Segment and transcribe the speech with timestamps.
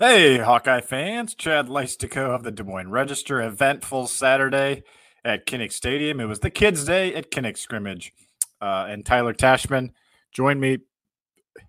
[0.00, 1.36] Hey, Hawkeye fans.
[1.36, 3.40] Chad Leistikow of the Des Moines Register.
[3.40, 4.82] Eventful Saturday
[5.24, 6.18] at Kinnick Stadium.
[6.18, 8.12] It was the Kids' Day at Kinnick Scrimmage.
[8.60, 9.90] Uh, and Tyler Tachman
[10.32, 10.78] joined me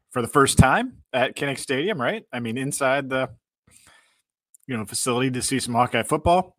[0.10, 2.24] for the first time at Kinnick Stadium, right?
[2.34, 3.30] I mean, inside the
[4.66, 6.58] you know facility to see some Hawkeye football.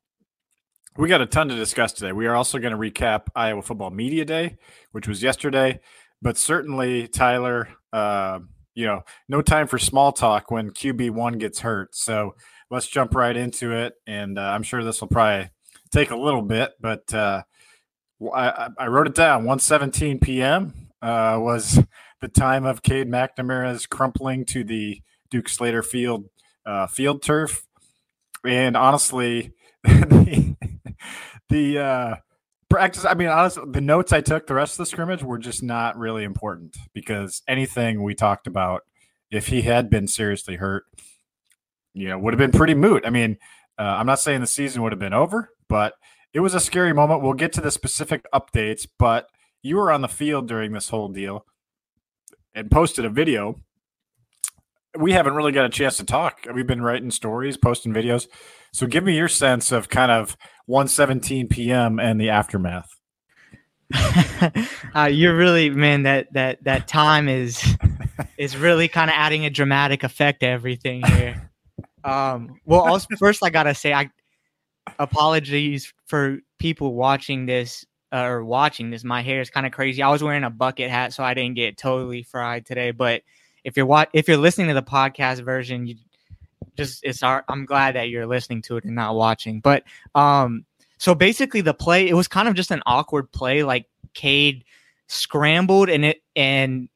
[0.97, 2.13] We got a ton to discuss today.
[2.13, 4.57] We are also going to recap Iowa Football Media Day,
[4.93, 5.81] which was yesterday.
[6.23, 8.39] But certainly, Tyler, uh,
[8.77, 11.97] you know, no time for small talk when QB one gets hurt.
[11.97, 12.37] So
[12.71, 13.95] let's jump right into it.
[14.07, 15.51] And uh, I'm sure this will probably
[15.91, 17.43] take a little bit, but uh,
[18.35, 19.45] I, I, wrote it down.
[19.45, 20.89] 1:17 p.m.
[21.01, 21.83] Uh, was
[22.21, 26.27] the time of Cade McNamara's crumpling to the Duke Slater Field
[26.67, 27.67] uh, field turf,
[28.45, 29.53] and honestly,
[29.85, 30.57] the,
[31.49, 32.17] the uh,
[32.77, 33.07] practice.
[33.07, 35.97] I mean, honestly, the notes I took the rest of the scrimmage were just not
[35.97, 38.83] really important because anything we talked about,
[39.31, 40.85] if he had been seriously hurt,
[41.95, 43.07] you know, would have been pretty moot.
[43.07, 43.39] I mean,
[43.79, 45.95] uh, I'm not saying the season would have been over, but
[46.35, 47.23] it was a scary moment.
[47.23, 49.29] We'll get to the specific updates, but
[49.63, 51.47] you were on the field during this whole deal
[52.55, 53.59] and posted a video.
[54.99, 56.47] We haven't really got a chance to talk.
[56.53, 58.29] We've been writing stories, posting videos.
[58.73, 60.37] So give me your sense of kind of
[60.69, 61.99] 1:17 p.m.
[61.99, 62.91] and the aftermath.
[64.95, 67.63] uh, you're really man that that that time is
[68.39, 71.51] is really kind of adding a dramatic effect to everything here.
[72.05, 74.09] Um, well, also first I gotta say I
[75.01, 79.05] apologies for people watching this uh, or watching this.
[79.05, 80.03] My hair is kind of crazy.
[80.03, 82.93] I was wearing a bucket hat, so I didn't get totally fried today.
[82.93, 83.23] But
[83.67, 85.97] if you're wa- if you're listening to the podcast version, you
[86.77, 89.61] just it's our I'm glad that you're listening to it and not watching.
[89.61, 89.83] But
[90.15, 90.65] um
[90.99, 94.65] so basically the play it was kind of just an awkward play like Cade
[95.09, 96.89] scrambled and it and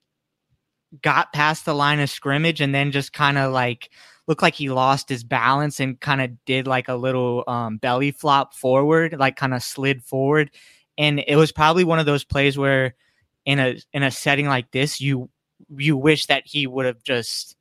[1.03, 3.91] got past the line of scrimmage and then just kind of like
[4.29, 8.13] looked like he lost his balance and kind of did like a little um, belly
[8.13, 10.53] flop forward, like kind of slid forward.
[10.97, 12.95] And it was probably one of those plays where
[13.45, 15.31] in a in a setting like this, you
[15.77, 17.57] you wish that he would have just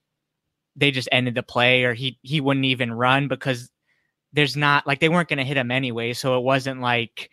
[0.75, 3.69] they just ended the play or he he wouldn't even run because
[4.33, 6.13] there's not like they weren't going to hit him anyway.
[6.13, 7.31] So it wasn't like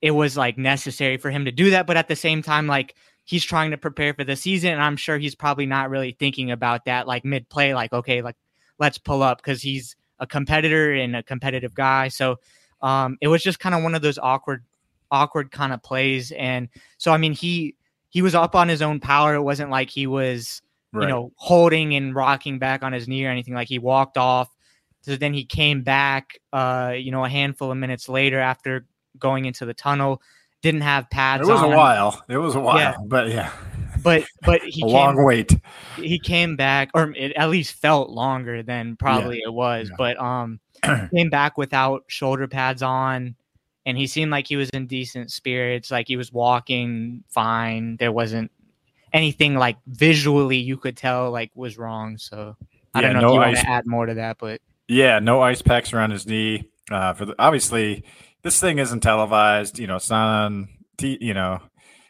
[0.00, 1.86] it was like necessary for him to do that.
[1.86, 2.94] But at the same time like
[3.24, 6.52] he's trying to prepare for the season and i'm sure he's probably not really thinking
[6.52, 8.36] about that like mid play like okay like
[8.78, 12.08] let's pull up because he's a competitor and a competitive guy.
[12.08, 12.38] So
[12.82, 14.64] um it was just kind of one of those awkward
[15.10, 16.32] awkward kind of plays.
[16.32, 17.75] And so i mean he
[18.10, 20.62] he was up on his own power it wasn't like he was
[20.96, 21.02] right.
[21.02, 23.54] you know, holding and rocking back on his knee or anything.
[23.54, 24.48] Like he walked off.
[25.02, 28.86] So then he came back, uh, you know, a handful of minutes later after
[29.18, 30.20] going into the tunnel.
[30.62, 31.46] Didn't have pads.
[31.46, 31.72] It was on.
[31.72, 32.24] a while.
[32.28, 32.96] It was a while, yeah.
[33.06, 33.52] but yeah.
[34.02, 35.54] But but he a came, long wait.
[35.96, 39.48] He came back, or it at least felt longer than probably yeah.
[39.48, 39.88] it was.
[39.90, 39.96] Yeah.
[39.96, 40.58] But um,
[41.14, 43.36] came back without shoulder pads on,
[43.86, 45.90] and he seemed like he was in decent spirits.
[45.90, 47.96] Like he was walking fine.
[47.96, 48.50] There wasn't
[49.12, 52.18] anything like visually you could tell like was wrong.
[52.18, 52.56] So
[52.92, 54.60] I yeah, don't know no if you ice, want to add more to that, but
[54.88, 56.68] yeah, no ice packs around his knee.
[56.90, 58.04] Uh, for the, obviously,
[58.42, 59.78] this thing isn't televised.
[59.78, 60.68] You know, it's not on.
[60.98, 61.60] T, you know,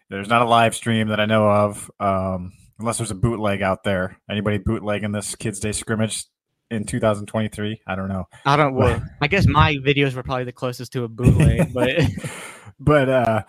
[0.09, 3.83] there's not a live stream that I know of, um, unless there's a bootleg out
[3.83, 4.19] there.
[4.31, 6.25] Anybody bootlegging this Kids Day scrimmage
[6.71, 7.83] in 2023?
[7.87, 8.29] I don't know.
[8.45, 8.75] I don't.
[8.75, 12.01] Well, I guess my videos were probably the closest to a bootleg, but
[12.79, 13.43] but uh,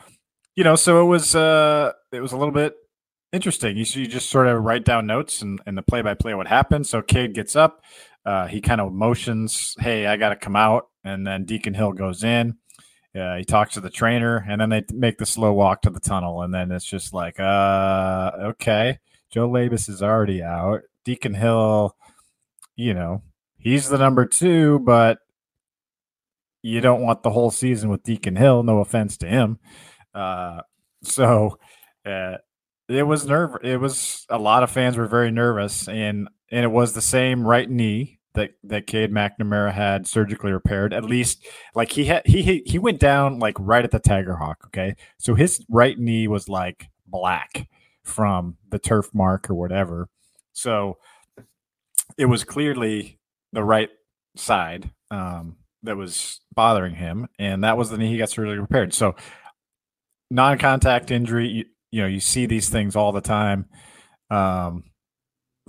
[0.56, 2.76] you know, so it was uh, it was a little bit
[3.34, 3.76] Interesting.
[3.76, 6.34] You, see you just sort of write down notes and, and the play by play
[6.34, 6.88] what happened.
[6.88, 7.84] So Cade gets up.
[8.26, 11.92] Uh, he kind of motions, "Hey, I got to come out," and then Deacon Hill
[11.92, 12.58] goes in.
[13.18, 16.00] Uh, he talks to the trainer, and then they make the slow walk to the
[16.00, 19.00] tunnel, and then it's just like, uh, okay,
[19.30, 20.82] Joe Labas is already out.
[21.04, 21.96] Deacon Hill,
[22.78, 23.24] you know,
[23.58, 25.18] he's the number two, but
[26.62, 28.64] you don't want the whole season with Deacon Hill.
[28.64, 29.60] No offense to him.
[30.14, 30.62] Uh,
[31.04, 31.58] so
[32.06, 32.38] uh,
[32.88, 33.58] it was nerve.
[33.64, 37.46] It was a lot of fans were very nervous, and and it was the same
[37.46, 40.94] right knee that that Cade McNamara had surgically repaired.
[40.94, 44.66] At least, like he had he he went down like right at the Tiger Hawk.
[44.68, 47.68] Okay, so his right knee was like black
[48.04, 50.10] from the turf mark or whatever.
[50.54, 50.98] So
[52.18, 53.20] it was clearly
[53.54, 53.90] the right
[54.36, 58.94] side um, that was bothering him, and that was the knee he got surgically repaired.
[58.94, 59.16] So
[60.30, 63.66] non-contact injury you know you see these things all the time
[64.30, 64.84] um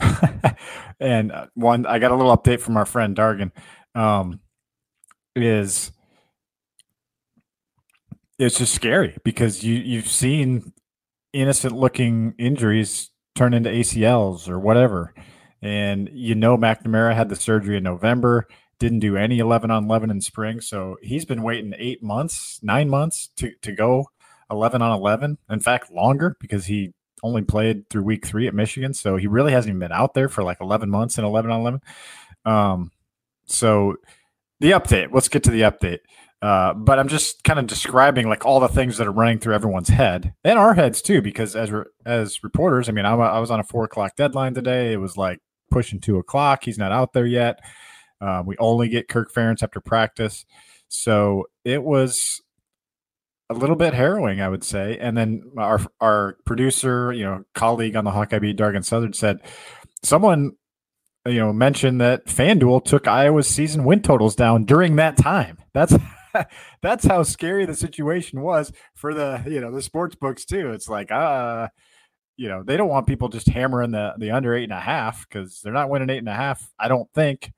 [1.01, 3.51] and uh, one i got a little update from our friend dargan
[3.95, 4.41] um
[5.37, 5.93] is
[8.39, 10.73] it's just scary because you you've seen
[11.33, 15.15] innocent looking injuries turn into acls or whatever
[15.63, 18.47] And you know, McNamara had the surgery in November,
[18.79, 20.61] didn't do any 11 on 11 in spring.
[20.61, 24.07] So he's been waiting eight months, nine months to, to go
[24.51, 25.39] 11 on 11.
[25.51, 28.95] In fact, longer because he only played through week three at Michigan.
[28.95, 31.61] So he really hasn't even been out there for like 11 months and 11 on
[31.61, 31.81] 11.
[32.45, 32.93] Um,
[33.47, 33.97] so
[34.61, 35.99] the update, let's get to the update.
[36.41, 39.55] Uh, but I'm just kind of describing like all the things that are running through
[39.55, 43.41] everyone's head and our heads too, because as re- as reporters, I mean, I, I
[43.41, 44.93] was on a four o'clock deadline today.
[44.93, 45.41] It was like
[45.71, 46.65] pushing two o'clock.
[46.65, 47.61] He's not out there yet.
[48.21, 50.45] Uh, we only get Kirk Ferentz after practice,
[50.89, 52.43] so it was
[53.51, 54.99] a little bit harrowing, I would say.
[54.99, 59.41] And then our our producer, you know, colleague on the Hawkeye Beat, Dargan Southard, said
[60.03, 60.53] someone
[61.27, 65.59] you know mentioned that FanDuel took Iowa's season win totals down during that time.
[65.75, 65.95] That's
[66.83, 70.71] that's how scary the situation was for the you know the sports books too.
[70.73, 71.69] It's like uh
[72.39, 75.29] you know they don't want people just hammering the the under eight and a half
[75.29, 76.73] because they're not winning eight and a half.
[76.79, 77.53] I don't think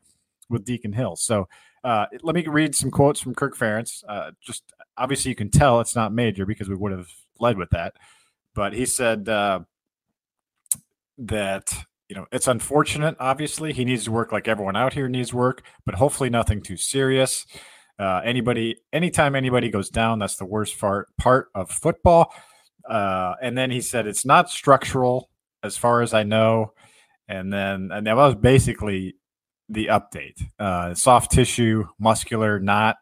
[0.49, 1.17] with Deacon Hill.
[1.17, 1.49] So
[1.85, 4.03] uh, let me read some quotes from Kirk Ferentz.
[4.09, 7.71] Uh, just obviously you can tell it's not major because we would have led with
[7.71, 7.95] that,
[8.55, 9.61] but he said uh,
[11.19, 11.75] that
[12.09, 13.17] you know it's unfortunate.
[13.21, 16.79] Obviously he needs to work like everyone out here needs work, but hopefully nothing too
[16.79, 17.47] serious.
[17.99, 22.33] Uh, anybody, anytime anybody goes down, that's the worst part part of football.
[22.91, 25.31] Uh, and then he said it's not structural,
[25.63, 26.73] as far as I know.
[27.29, 29.15] And then, and that was basically
[29.69, 30.43] the update.
[30.59, 32.97] Uh, soft tissue, muscular, not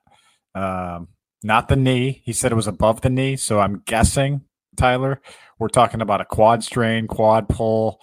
[0.54, 1.08] um,
[1.42, 2.22] not the knee.
[2.24, 4.42] He said it was above the knee, so I'm guessing
[4.76, 5.20] Tyler.
[5.58, 8.00] We're talking about a quad strain, quad pull.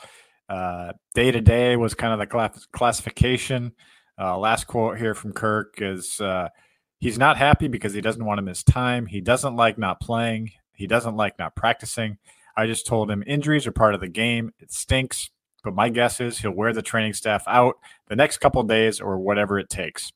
[0.49, 3.73] Day to day was kind of the class- classification.
[4.19, 6.49] Uh, last quote here from Kirk is uh,
[6.99, 9.05] He's not happy because he doesn't want to miss time.
[9.05, 10.51] He doesn't like not playing.
[10.75, 12.17] He doesn't like not practicing.
[12.57, 14.53] I just told him injuries are part of the game.
[14.59, 15.29] It stinks,
[15.63, 17.77] but my guess is he'll wear the training staff out
[18.07, 20.11] the next couple days or whatever it takes.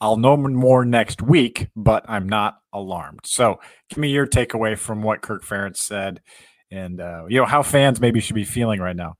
[0.00, 3.20] I'll know more next week, but I'm not alarmed.
[3.24, 6.20] So, give me your takeaway from what Kirk Ferentz said,
[6.70, 9.14] and uh, you know how fans maybe should be feeling right now.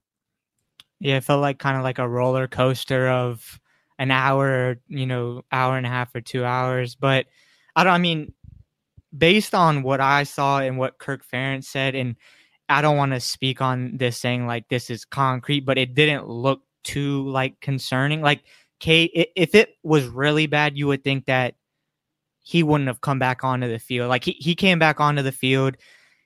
[1.00, 3.58] Yeah, it felt like kind of like a roller coaster of
[3.98, 6.94] an hour, you know, hour and a half or two hours.
[6.94, 7.26] But
[7.74, 7.92] I don't.
[7.94, 8.32] I mean,
[9.16, 12.16] based on what I saw and what Kirk Ferentz said, and
[12.68, 16.28] I don't want to speak on this saying like this is concrete, but it didn't
[16.28, 18.22] look too like concerning.
[18.22, 18.44] Like
[18.80, 21.54] Cade, if it was really bad, you would think that
[22.42, 24.08] he wouldn't have come back onto the field.
[24.08, 25.76] Like he, he came back onto the field.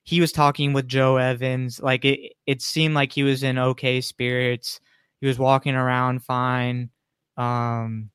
[0.04, 1.80] He was talking with Joe Evans.
[1.80, 4.80] Like it, it seemed like he was in okay spirits.
[5.20, 6.90] He was walking around fine.
[7.36, 8.10] Um,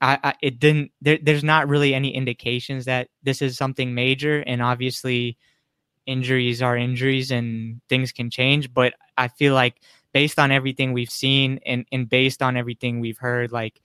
[0.00, 0.92] I, I it didn't.
[1.00, 5.36] There, there's not really any indications that this is something major, and obviously,
[6.06, 8.72] injuries are injuries, and things can change.
[8.72, 9.76] But I feel like
[10.12, 13.80] based on everything we've seen, and and based on everything we've heard, like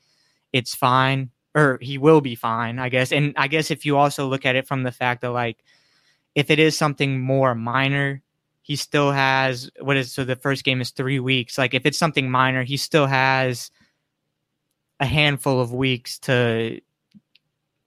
[0.54, 3.12] it's fine, or he will be fine, I guess.
[3.12, 5.64] And I guess if you also look at it from the fact that like
[6.36, 8.22] if it is something more minor,
[8.62, 11.58] he still has what is so the first game is three weeks.
[11.58, 13.72] Like if it's something minor, he still has
[15.00, 16.80] a handful of weeks to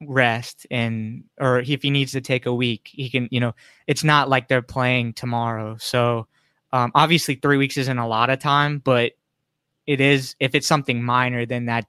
[0.06, 3.52] rest and or if he needs to take a week he can you know
[3.88, 5.76] it's not like they're playing tomorrow.
[5.78, 6.26] So
[6.72, 9.12] um, obviously three weeks isn't a lot of time but
[9.86, 11.86] it is if it's something minor then that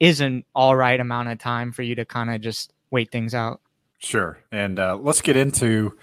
[0.00, 3.34] is an all right amount of time for you to kind of just wait things
[3.34, 3.60] out.
[3.98, 4.38] Sure.
[4.52, 5.96] And uh, let's get into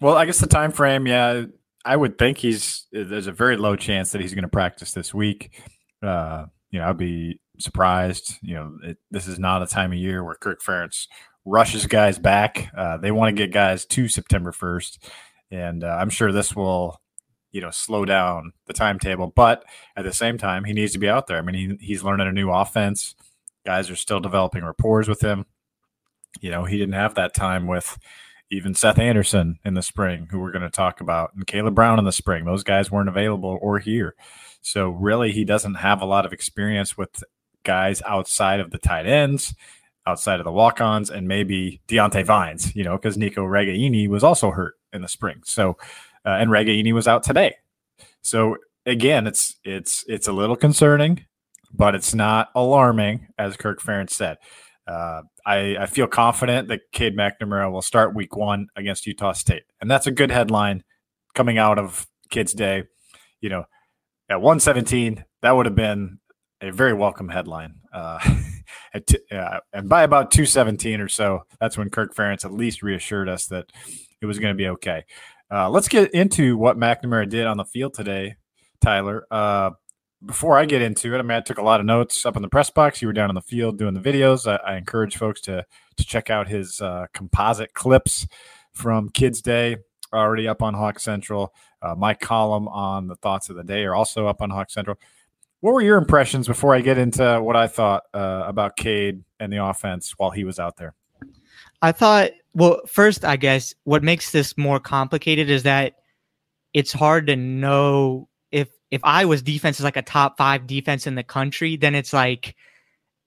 [0.00, 1.42] well i guess the time frame yeah
[1.84, 5.12] i would think he's there's a very low chance that he's going to practice this
[5.12, 5.60] week.
[6.02, 8.34] Uh, you know i'd be surprised.
[8.42, 11.06] You know, it, this is not a time of year where Kirk Ferentz
[11.44, 12.70] rushes guys back.
[12.76, 14.98] Uh, they want to get guys to September 1st.
[15.50, 17.00] And uh, I'm sure this will,
[17.52, 19.32] you know, slow down the timetable.
[19.34, 19.64] But
[19.96, 21.38] at the same time, he needs to be out there.
[21.38, 23.14] I mean, he, he's learning a new offense.
[23.64, 25.46] Guys are still developing rapport with him.
[26.40, 27.98] You know, he didn't have that time with
[28.50, 31.98] even Seth Anderson in the spring, who we're going to talk about, and Caleb Brown
[31.98, 32.44] in the spring.
[32.44, 34.14] Those guys weren't available or here.
[34.60, 37.22] So really, he doesn't have a lot of experience with
[37.68, 39.54] guys outside of the tight ends,
[40.06, 44.50] outside of the walk-ons, and maybe Diante Vines, you know, because Nico Ragaini was also
[44.50, 45.42] hurt in the spring.
[45.44, 45.76] So,
[46.24, 47.56] uh, and Ragaini was out today.
[48.22, 48.56] So
[48.86, 51.26] again, it's it's it's a little concerning,
[51.70, 54.38] but it's not alarming, as Kirk Ferentz said.
[54.86, 59.64] Uh, I, I feel confident that Cade McNamara will start week one against Utah State.
[59.82, 60.82] And that's a good headline
[61.34, 62.84] coming out of Kids Day.
[63.42, 63.64] You know,
[64.30, 66.18] at 117, that would have been
[66.60, 67.74] a very welcome headline.
[67.92, 68.18] Uh,
[69.06, 73.28] t- uh, and by about 217 or so, that's when Kirk Ferentz at least reassured
[73.28, 73.66] us that
[74.20, 75.04] it was going to be okay.
[75.50, 78.36] Uh, let's get into what McNamara did on the field today
[78.80, 79.26] Tyler.
[79.30, 79.70] Uh,
[80.24, 82.42] before I get into it, I mean, I took a lot of notes up in
[82.42, 83.00] the press box.
[83.00, 84.50] You were down in the field doing the videos.
[84.50, 85.64] I, I encourage folks to
[85.96, 88.26] to check out his uh, composite clips
[88.72, 89.76] from Kids Day,
[90.12, 91.54] already up on Hawk Central.
[91.80, 94.98] Uh, my column on the thoughts of the day are also up on Hawk Central.
[95.60, 99.52] What were your impressions before I get into what I thought uh, about Cade and
[99.52, 100.94] the offense while he was out there?
[101.82, 105.94] I thought, well, first, I guess what makes this more complicated is that
[106.74, 111.14] it's hard to know if if Iowa's defense is like a top five defense in
[111.14, 112.54] the country, then it's like,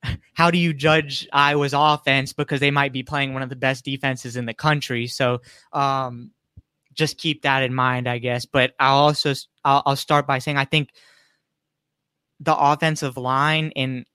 [0.34, 3.86] how do you judge Iowa's offense because they might be playing one of the best
[3.86, 5.08] defenses in the country?
[5.08, 5.42] So,
[5.74, 6.32] um,
[6.94, 8.46] just keep that in mind, I guess.
[8.46, 9.34] But I'll also
[9.64, 10.90] I'll, I'll start by saying I think
[12.42, 14.06] the offensive line and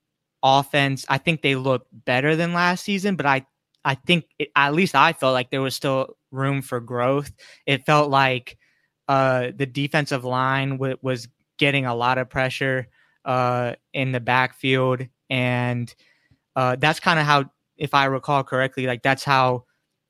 [0.43, 3.47] offense, I think they look better than last season, but I
[3.85, 7.31] I think it, at least I felt like there was still room for growth.
[7.67, 8.59] It felt like
[9.09, 11.29] uh, the defensive line w- was
[11.59, 12.89] getting a lot of pressure
[13.25, 15.95] uh, in the backfield, and
[16.57, 17.45] uh, that's kind of how,
[17.77, 19.65] if I recall correctly, like that's how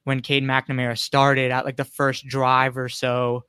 [0.04, 3.44] when Cade McNamara started at like the first drive or so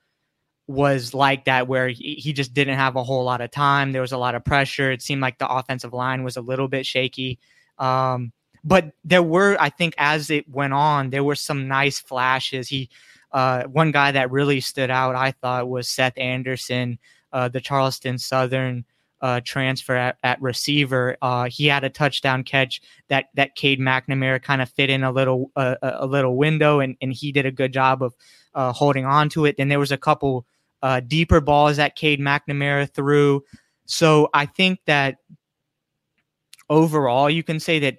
[0.67, 4.01] was like that where he, he just didn't have a whole lot of time there
[4.01, 6.85] was a lot of pressure it seemed like the offensive line was a little bit
[6.85, 7.39] shaky
[7.79, 8.31] um,
[8.63, 12.89] but there were i think as it went on there were some nice flashes he
[13.31, 16.99] uh, one guy that really stood out i thought was seth anderson
[17.31, 18.83] uh, the charleston southern
[19.21, 21.17] uh, transfer at, at receiver.
[21.21, 25.11] Uh, he had a touchdown catch that that Cade McNamara kind of fit in a
[25.11, 28.13] little uh, a little window, and, and he did a good job of
[28.53, 29.57] uh, holding on to it.
[29.57, 30.45] Then there was a couple
[30.81, 33.43] uh, deeper balls that Cade McNamara threw.
[33.85, 35.17] So I think that
[36.69, 37.97] overall, you can say that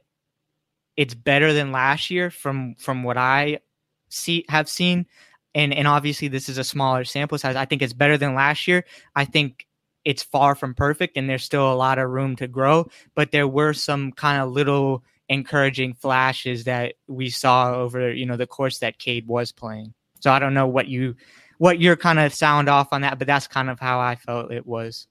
[0.96, 3.60] it's better than last year from from what I
[4.08, 5.06] see have seen.
[5.54, 7.56] And and obviously this is a smaller sample size.
[7.56, 8.84] I think it's better than last year.
[9.14, 9.66] I think
[10.04, 13.48] it's far from perfect and there's still a lot of room to grow, but there
[13.48, 18.78] were some kind of little encouraging flashes that we saw over, you know, the course
[18.78, 19.92] that Cade was playing.
[20.20, 21.14] So I don't know what you
[21.58, 24.50] what your kind of sound off on that, but that's kind of how I felt
[24.50, 25.06] it was.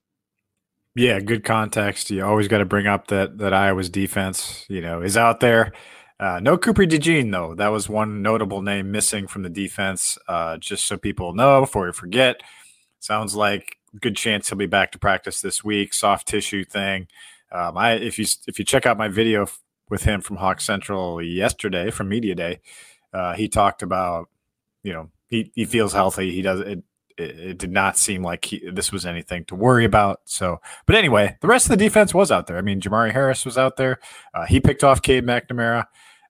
[0.95, 2.09] Yeah, good context.
[2.09, 5.73] You always got to bring up that that Iowa's defense, you know, is out there.
[6.19, 7.53] Uh, no Cooper DeJean though.
[7.53, 10.17] That was one notable name missing from the defense.
[10.27, 12.41] Uh, just so people know before you forget,
[12.99, 15.93] sounds like good chance he'll be back to practice this week.
[15.93, 17.07] Soft tissue thing.
[17.51, 20.61] Um, I if you if you check out my video f- with him from Hawk
[20.61, 22.59] Central yesterday from Media Day,
[23.13, 24.29] uh, he talked about
[24.81, 26.31] you know he, he feels healthy.
[26.31, 26.83] He does it,
[27.17, 27.39] it.
[27.39, 30.21] It did not seem like he, this was anything to worry about.
[30.25, 32.57] So, but anyway, the rest of the defense was out there.
[32.57, 33.99] I mean, Jermari Harris was out there.
[34.35, 35.85] Uh, he picked off Cade McNamara.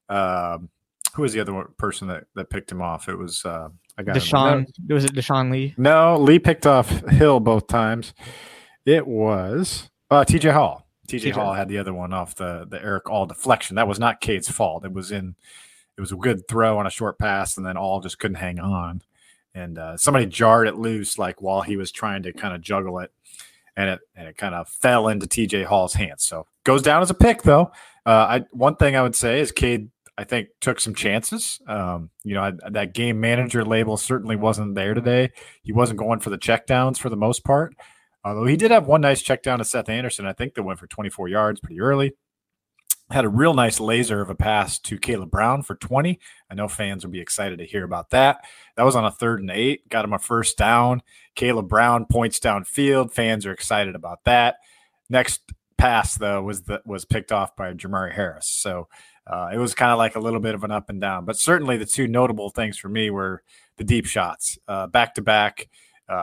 [0.08, 0.70] Um,
[1.14, 3.10] who was the other person that, that picked him off?
[3.10, 4.68] It was uh, I got Deshaun.
[4.88, 4.96] No.
[4.96, 5.74] Was it Deshaun Lee?
[5.78, 8.14] No, Lee picked off Hill both times.
[8.86, 10.88] It was uh, TJ Hall.
[11.08, 13.76] TJ Hall had the other one off the the Erik All deflection.
[13.76, 14.86] That was not Cade's fault.
[14.86, 15.36] It was in
[15.98, 18.60] it was a good throw on a short pass, and then all just couldn't hang
[18.60, 19.02] on.
[19.56, 23.00] And uh, somebody jarred it loose, like while he was trying to kind of juggle
[23.00, 23.12] it,
[23.76, 26.24] and it and it kind of fell into TJ Hall's hands.
[26.24, 27.72] So goes down as a pick, though.
[28.06, 31.60] Uh, I one thing I would say is Cade, I think, took some chances.
[31.68, 35.32] Um, you know, I, that game manager label certainly wasn't there today.
[35.64, 37.76] He wasn't going for the checkdowns for the most part.
[38.24, 40.80] Although he did have one nice check down to Seth Anderson, I think that went
[40.80, 42.14] for 24 yards pretty early
[43.10, 46.20] had a real nice laser of a pass to Caleb Brown for 20.
[46.50, 48.44] I know fans will be excited to hear about that.
[48.76, 51.02] That was on a third and eight, got him a first down.
[51.36, 53.14] Caleb Brown points downfield.
[53.14, 54.58] Fans are excited about that.
[55.10, 55.42] Next
[55.78, 58.48] pass though was the, was picked off by Jermari Harris.
[58.48, 58.90] So
[59.26, 61.24] uh, it was kind of like a little bit of an up and down.
[61.24, 63.42] But certainly the two notable things for me were
[63.78, 64.58] the deep shots,
[64.92, 65.70] back to back.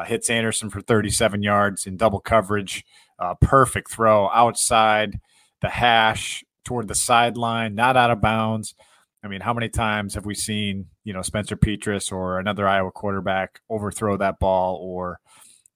[0.06, 2.84] hits Anderson for 37 yards in double coverage.
[3.18, 5.20] Uh, perfect throw outside
[5.60, 8.74] the hash toward the sideline, not out of bounds.
[9.22, 12.90] I mean, how many times have we seen, you know, Spencer Petras or another Iowa
[12.90, 15.18] quarterback overthrow that ball or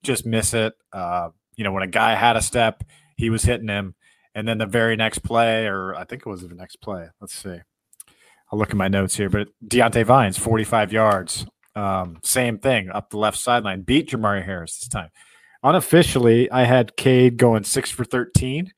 [0.02, 0.74] just miss it?
[0.92, 2.84] Uh, you know, when a guy had a step,
[3.16, 3.94] he was hitting him.
[4.34, 7.08] And then the very next play, or I think it was the next play.
[7.20, 7.58] Let's see.
[8.52, 11.46] I'll look at my notes here, but Diante Vines, 45 yards.
[11.74, 15.10] Um, same thing up the left sideline, beat Jermari Harris this time.
[15.62, 18.72] Unofficially, I had Cade going six for 13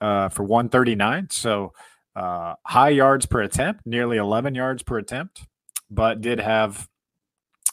[0.00, 1.30] uh, for 139.
[1.30, 1.72] So
[2.16, 5.46] uh, high yards per attempt, nearly 11 yards per attempt,
[5.90, 6.88] but did have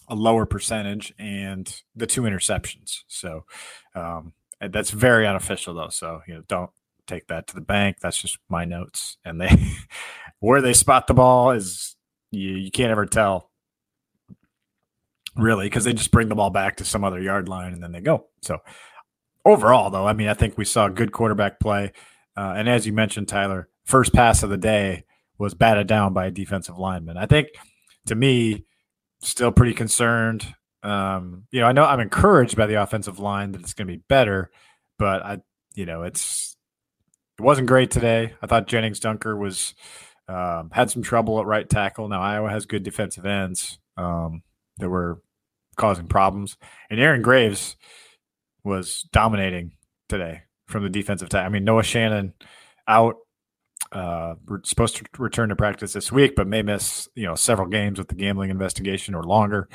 [0.08, 3.00] a lower percentage and the two interceptions.
[3.08, 3.46] So
[3.96, 5.90] um, that's very unofficial, though.
[5.90, 6.70] So you know, don't
[7.08, 7.98] take that to the bank.
[8.02, 9.18] That's just my notes.
[9.26, 9.50] And they
[10.40, 11.96] where they spot the ball is
[12.32, 13.52] you, you can't ever tell
[15.36, 17.92] really because they just bring the ball back to some other yard line and then
[17.92, 18.28] they go.
[18.42, 18.60] So
[19.44, 21.92] overall, though, I mean, I think we saw good quarterback play.
[22.38, 25.06] Uh, and as you mentioned, Tyler, first pass of the day
[25.38, 27.18] was batted down by a defensive lineman.
[27.18, 27.50] I think,
[28.08, 28.66] to me,
[29.22, 30.54] still pretty concerned.
[30.84, 33.94] Um, you know, I know I'm encouraged by the offensive line that it's going to
[33.94, 34.52] be better,
[35.00, 35.42] but I,
[35.74, 36.56] you know, it's
[37.40, 38.34] it wasn't great today.
[38.42, 39.74] I thought Jennings Dunker was
[40.28, 42.08] um, had some trouble at right tackle.
[42.08, 44.44] Now Iowa has good defensive ends um,
[44.78, 45.22] that were
[45.76, 46.58] causing problems,
[46.90, 47.76] and Aaron Graves
[48.64, 49.74] was dominating
[50.08, 51.46] today from the defensive side.
[51.46, 52.34] I mean, Noah Shannon
[52.88, 53.16] out.
[53.92, 57.98] Uh, supposed to return to practice this week, but may miss you know several games
[57.98, 59.70] with the gambling investigation or longer.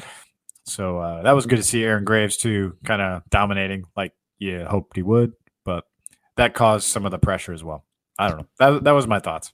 [0.64, 4.64] So uh, that was good to see Aaron Graves too, kind of dominating like you
[4.64, 5.32] hoped he would,
[5.64, 5.84] but
[6.36, 7.84] that caused some of the pressure as well.
[8.18, 8.46] I don't know.
[8.58, 9.52] That that was my thoughts.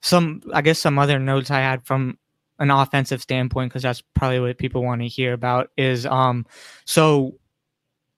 [0.00, 2.18] Some, I guess, some other notes I had from
[2.58, 6.46] an offensive standpoint because that's probably what people want to hear about is um
[6.84, 7.34] so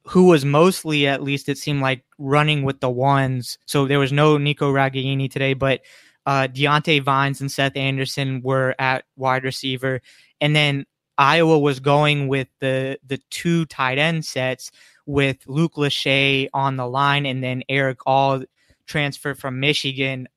[0.04, 3.59] who was mostly, at least it seemed like, running with the ones.
[3.66, 5.80] So there was no Nico Ragaini today, but
[6.26, 10.00] uh, Diante Vines and Seth Anderson were at wide receiver,
[10.40, 10.87] and then
[11.18, 14.71] Iowa was going with the the two tight end sets
[15.04, 18.42] with Luke Lachey on the line, and then Erik All
[18.87, 20.28] transfer from Michigan,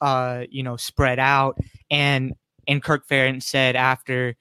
[0.00, 1.58] uh, you know, spread out,
[1.90, 2.34] and
[2.68, 4.36] and Kirk Ferentz said after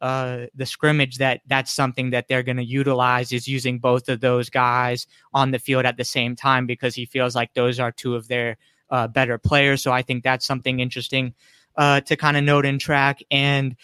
[0.00, 4.20] uh, the scrimmage that that's something that they're going to utilize is using both of
[4.20, 7.92] those guys on the field at the same time because he feels like those are
[7.92, 8.56] two of their
[8.90, 9.82] uh, better players.
[9.82, 11.34] So I think that's something interesting
[11.76, 13.22] uh, to kind of note and track.
[13.30, 13.76] And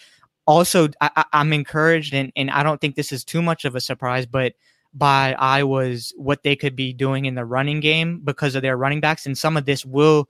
[0.45, 3.81] also, I, am encouraged, and, and I don't think this is too much of a
[3.81, 4.53] surprise, but
[4.93, 8.99] by Iowa's what they could be doing in the running game because of their running
[8.99, 9.25] backs.
[9.25, 10.27] And some of this will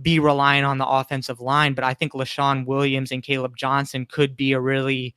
[0.00, 4.36] be relying on the offensive line, but I think Leshon Williams and Caleb Johnson could
[4.36, 5.14] be a really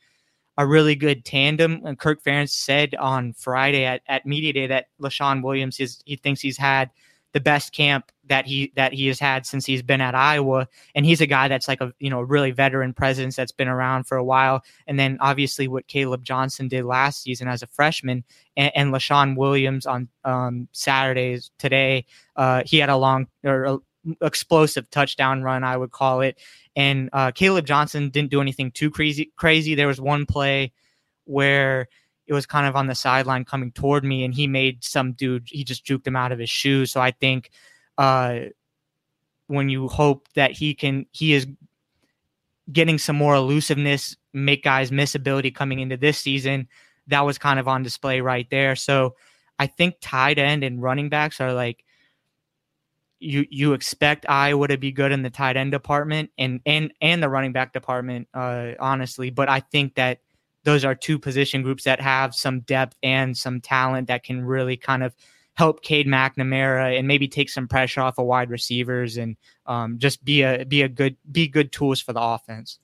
[0.58, 1.82] a really good tandem.
[1.86, 6.16] And Kirk Ferentz said on Friday at, at media day that Leshon Williams is he
[6.16, 6.90] thinks he's had
[7.34, 11.06] the best camp that he that he has had since he's been at Iowa, and
[11.06, 14.18] he's a guy that's like a you know really veteran presence that's been around for
[14.18, 14.64] a while.
[14.88, 18.24] And then obviously what Caleb Johnson did last season as a freshman,
[18.56, 23.82] and, and Leshon Williams on um, Saturdays today, uh, he had a long or
[24.22, 26.40] explosive touchdown run, I would call it.
[26.76, 29.32] And uh, Caleb Johnson didn't do anything too crazy.
[29.36, 29.76] Crazy.
[29.76, 30.72] There was one play
[31.26, 31.88] where
[32.28, 35.48] it was kind of on the sideline coming toward me, and he made some dude.
[35.48, 36.92] He just juked him out of his shoes.
[36.92, 37.52] So I think
[37.98, 38.40] uh,
[39.48, 41.48] when you hope that he can, he is
[42.72, 46.68] getting some more elusiveness, make guys miss ability coming into this season.
[47.08, 48.76] That was kind of on display right there.
[48.76, 49.16] So
[49.58, 51.84] I think tight end and running backs are like
[53.20, 57.22] you you expect Iowa to be good in the tight end department and and and
[57.22, 59.30] the running back department, uh, honestly.
[59.30, 60.20] But I think that
[60.64, 64.78] those are two position groups that have some depth and some talent that can really
[64.78, 65.16] kind of
[65.54, 70.24] help Cade McNamara and maybe take some pressure off of wide receivers and um, just
[70.24, 72.80] be a be a good be good tools for the offense.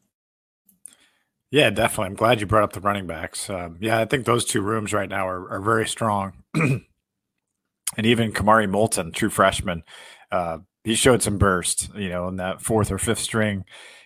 [1.51, 2.07] Yeah, definitely.
[2.07, 3.47] I'm glad you brought up the running backs.
[3.47, 6.33] Um, yeah, I think those two rooms right now are, are very strong.
[6.55, 6.81] and
[7.97, 9.83] even Kamari Moulton, true freshman,
[10.33, 13.65] uh, he showed some burst, you know, in that fourth or fifth string,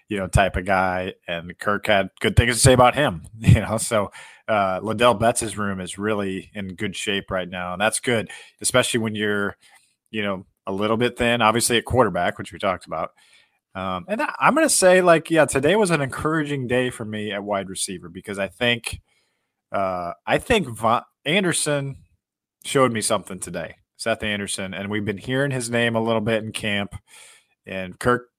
[0.10, 1.13] you know, type of guy.
[1.28, 3.78] And Kirk had good things to say about him, you know.
[3.78, 4.12] So
[4.48, 8.30] uh, Ladell Betts' room is really in good shape right now, and that's good,
[8.62, 9.56] especially when you're,
[10.12, 11.42] you know, a little bit thin.
[11.42, 13.12] Obviously, at quarterback, which we talked about.
[13.74, 17.32] Um, and I'm going to say, like, yeah, today was an encouraging day for me
[17.32, 19.00] at wide receiver because I think,
[19.72, 21.98] uh, I think Va- Anderson
[22.66, 23.76] showed me something today.
[23.98, 26.96] Seth Anderson, and we've been hearing his name a little bit in camp.
[27.66, 28.30] And Kirk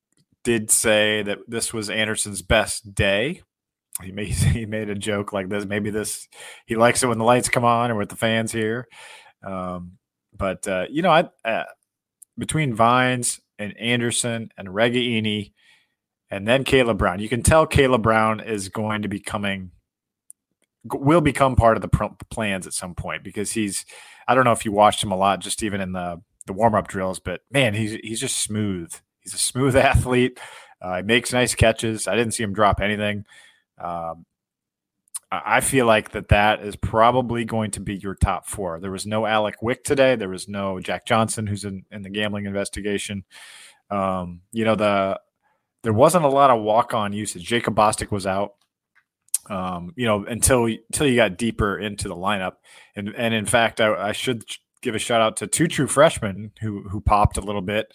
[0.45, 3.43] did say that this was Anderson's best day.
[4.03, 5.67] He made he made a joke like this.
[5.67, 6.29] Maybe this
[6.67, 8.89] he likes it when the lights come on or with the fans here.
[9.43, 9.99] Um,
[10.37, 11.65] but uh, you know, I uh,
[12.39, 15.53] between Vines and Anderson and Ragaini
[16.31, 19.73] and then Caleb Brown, you can tell Caleb Brown is going to be coming
[20.85, 23.85] will become part of the plans at some point because he's
[24.29, 26.75] I don't know if you watched him a lot, just even in the the warm
[26.75, 28.95] up drills, but man, he's he's just smooth.
[29.21, 30.39] He's a smooth athlete.
[30.81, 32.07] Uh, he makes nice catches.
[32.07, 33.25] I didn't see him drop anything.
[33.79, 34.27] Um,
[35.31, 38.81] I feel like that that is probably going to be your top four.
[38.81, 40.17] There was no Alec Wick today.
[40.17, 43.25] There was no Jack Johnson, who's in, in the gambling investigation.
[43.91, 45.21] Um, you know the
[45.83, 47.45] there wasn't a lot of walk on usage.
[47.45, 48.55] Jacob Bostick was out
[49.49, 52.55] um, you know, until until you got deeper into the lineup.
[52.97, 54.45] And and in fact, I, I should
[54.83, 57.93] give a shout out to two true freshmen who who popped a little bit.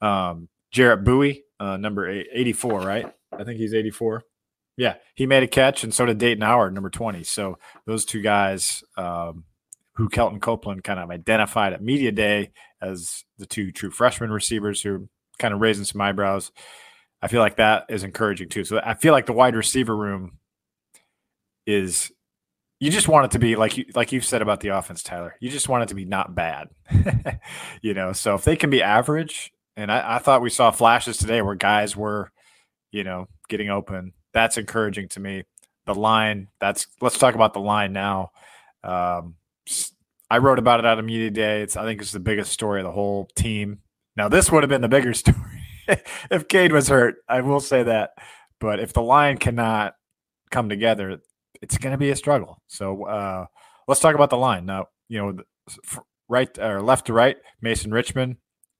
[0.00, 3.06] Um, Jarriett Buie, uh, number eight, 84, right?
[3.32, 4.22] I think he's 84.
[4.76, 7.24] Yeah, he made a catch, and so did Dayton Howard, number 20.
[7.24, 9.44] So those two guys um,
[9.94, 14.80] who Kelton Copeland kind of identified at media day as the two true freshman receivers
[14.82, 16.52] who are kind of raising some eyebrows.
[17.20, 18.64] I feel like that is encouraging too.
[18.64, 20.38] So I feel like the wide receiver room
[21.68, 22.10] is
[22.80, 25.36] you just want it to be like you like you've said about the offense, Tyler.
[25.38, 26.68] You just want it to be not bad.
[27.82, 31.18] you know, so if they can be average, and I, I, thought we saw flashes
[31.18, 32.32] today where guys were,
[32.90, 34.14] you know, getting open.
[34.32, 35.42] That's encouraging to me.
[35.84, 38.30] The line, that's let's talk about the line now.
[38.82, 39.34] Um,
[40.30, 41.60] I wrote about it out of media day.
[41.62, 43.80] It's I think it's the biggest story of the whole team.
[44.16, 45.62] Now this would have been the bigger story
[46.30, 47.16] if Cade was hurt.
[47.28, 48.12] I will say that.
[48.58, 49.94] But if the line cannot
[50.50, 51.20] come together,
[51.62, 52.60] it's going to be a struggle.
[52.66, 53.46] So uh,
[53.86, 54.86] let's talk about the line now.
[55.08, 55.36] You know,
[56.28, 58.36] right or left to right, Mason Richmond,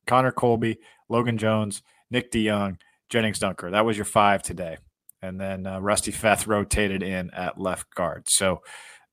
[0.06, 3.70] Connor Colby, Logan Jones, Nick DeYoung, Jennings Dunker.
[3.70, 4.76] That was your five today,
[5.22, 8.28] and then uh, Rusty Feth rotated in at left guard.
[8.28, 8.62] So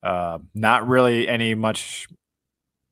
[0.03, 2.07] uh, not really any much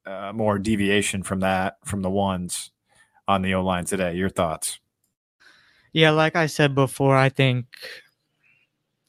[0.05, 2.71] uh, more deviation from that from the ones
[3.27, 4.15] on the O line today.
[4.15, 4.79] Your thoughts?
[5.91, 7.67] Yeah, like I said before, I think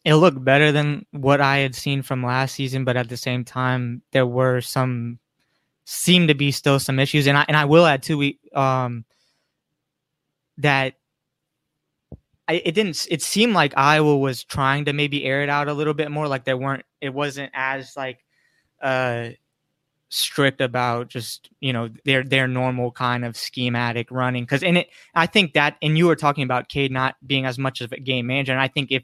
[0.05, 3.45] it looked better than what I had seen from last season, but at the same
[3.45, 5.19] time, there were some
[5.87, 9.05] seem to be still some issues, and I and I will add too, we um
[10.59, 10.95] that
[12.47, 15.73] I, it didn't it seemed like Iowa was trying to maybe air it out a
[15.75, 18.25] little bit more, like there weren't it wasn't as like
[18.83, 19.31] uh
[20.11, 24.45] strict about just you know their their normal kind of schematic running.
[24.45, 27.59] Because in it I think that and you were talking about Cade not being as
[27.59, 29.03] much of a game manager, and I think if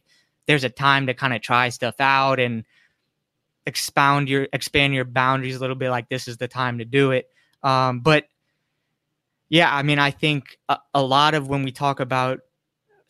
[0.51, 2.65] there's a time to kind of try stuff out and
[3.67, 7.13] expound your expand your boundaries a little bit like this is the time to do
[7.13, 7.29] it.
[7.63, 8.25] Um, but
[9.51, 12.41] yeah i mean i think a, a, lot of when we talk about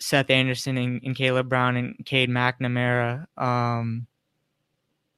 [0.00, 4.09] seth anderson and, and caleb brown and cade mcnamara um,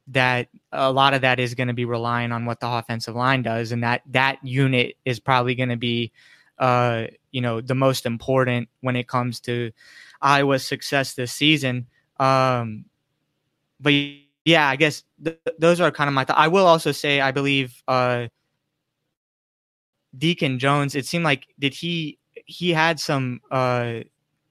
[0.09, 3.43] that a lot of that is going to be relying on what the offensive line
[3.43, 6.13] does and that that unit is probably going to be
[6.59, 9.71] uh, you know the most important when it comes to
[10.21, 11.87] iowa's success this season
[12.23, 12.85] um,
[13.81, 13.93] but
[14.45, 16.25] yeah, I guess th- those are kind of my.
[16.25, 18.29] Th- I will also say, I believe uh,
[20.17, 20.95] Deacon Jones.
[20.95, 23.41] It seemed like did he he had some.
[23.51, 24.01] Uh,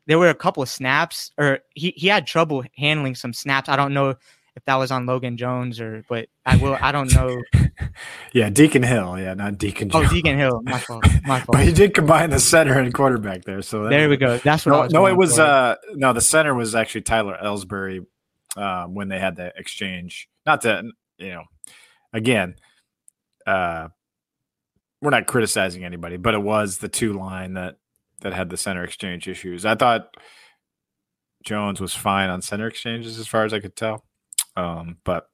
[0.07, 3.69] there were a couple of snaps, or he he had trouble handling some snaps.
[3.69, 4.15] I don't know
[4.55, 6.77] if that was on Logan Jones or, but I will.
[6.79, 7.41] I don't know.
[8.33, 9.17] yeah, Deacon Hill.
[9.17, 9.89] Yeah, not Deacon.
[9.93, 10.11] Oh, Jones.
[10.11, 10.61] Oh, Deacon Hill.
[10.63, 11.05] My fault.
[11.25, 11.53] My fault.
[11.53, 13.61] but he did combine the center and quarterback there.
[13.61, 14.37] So there we go.
[14.37, 14.91] That's what.
[14.91, 15.35] No, no it was.
[15.35, 15.41] For.
[15.41, 18.05] Uh, no, the center was actually Tyler Elsbury
[18.57, 20.27] um, when they had the exchange.
[20.45, 20.83] Not to
[21.17, 21.43] you know,
[22.13, 22.55] again,
[23.45, 23.87] uh,
[25.01, 27.77] we're not criticizing anybody, but it was the two line that
[28.21, 29.65] that had the center exchange issues.
[29.65, 30.15] I thought
[31.43, 34.03] Jones was fine on center exchanges as far as I could tell.
[34.55, 35.29] Um, but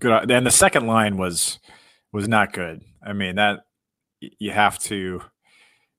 [0.00, 0.30] good.
[0.30, 1.58] And the second line was
[2.12, 2.82] was not good.
[3.04, 3.60] I mean that
[4.20, 5.22] you have to.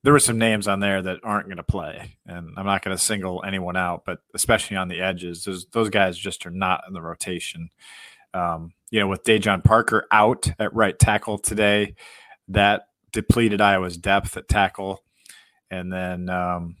[0.02, 2.96] There were some names on there that aren't going to play, and I'm not going
[2.96, 6.84] to single anyone out, but especially on the edges, those those guys just are not
[6.86, 7.70] in the rotation.
[8.32, 11.96] Um, you know, with Daijon Parker out at right tackle today,
[12.48, 15.02] that depleted Iowa's depth at tackle,
[15.70, 16.76] and then um,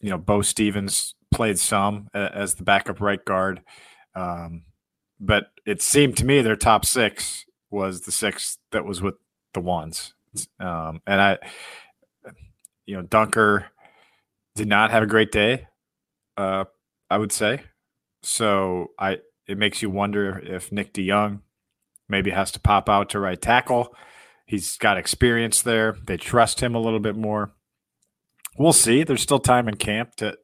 [0.00, 3.62] you know Beau Stephens played some as the backup right guard.
[4.14, 4.64] Um,
[5.20, 9.14] but it seemed to me their top six was the six that was with
[9.54, 10.14] the ones.
[10.58, 11.38] Um, and I,
[12.86, 13.66] you know, Dunker
[14.54, 15.68] did not have a great day.
[16.36, 16.64] Uh,
[17.12, 17.62] I would say.
[18.22, 21.40] So I, it makes you wonder if Nick DeYoung
[22.08, 23.94] maybe has to pop out to right tackle.
[24.46, 25.96] He's got experience there.
[26.06, 27.52] They trust him a little bit more.
[28.56, 29.02] We'll see.
[29.02, 30.38] There's still time in camp to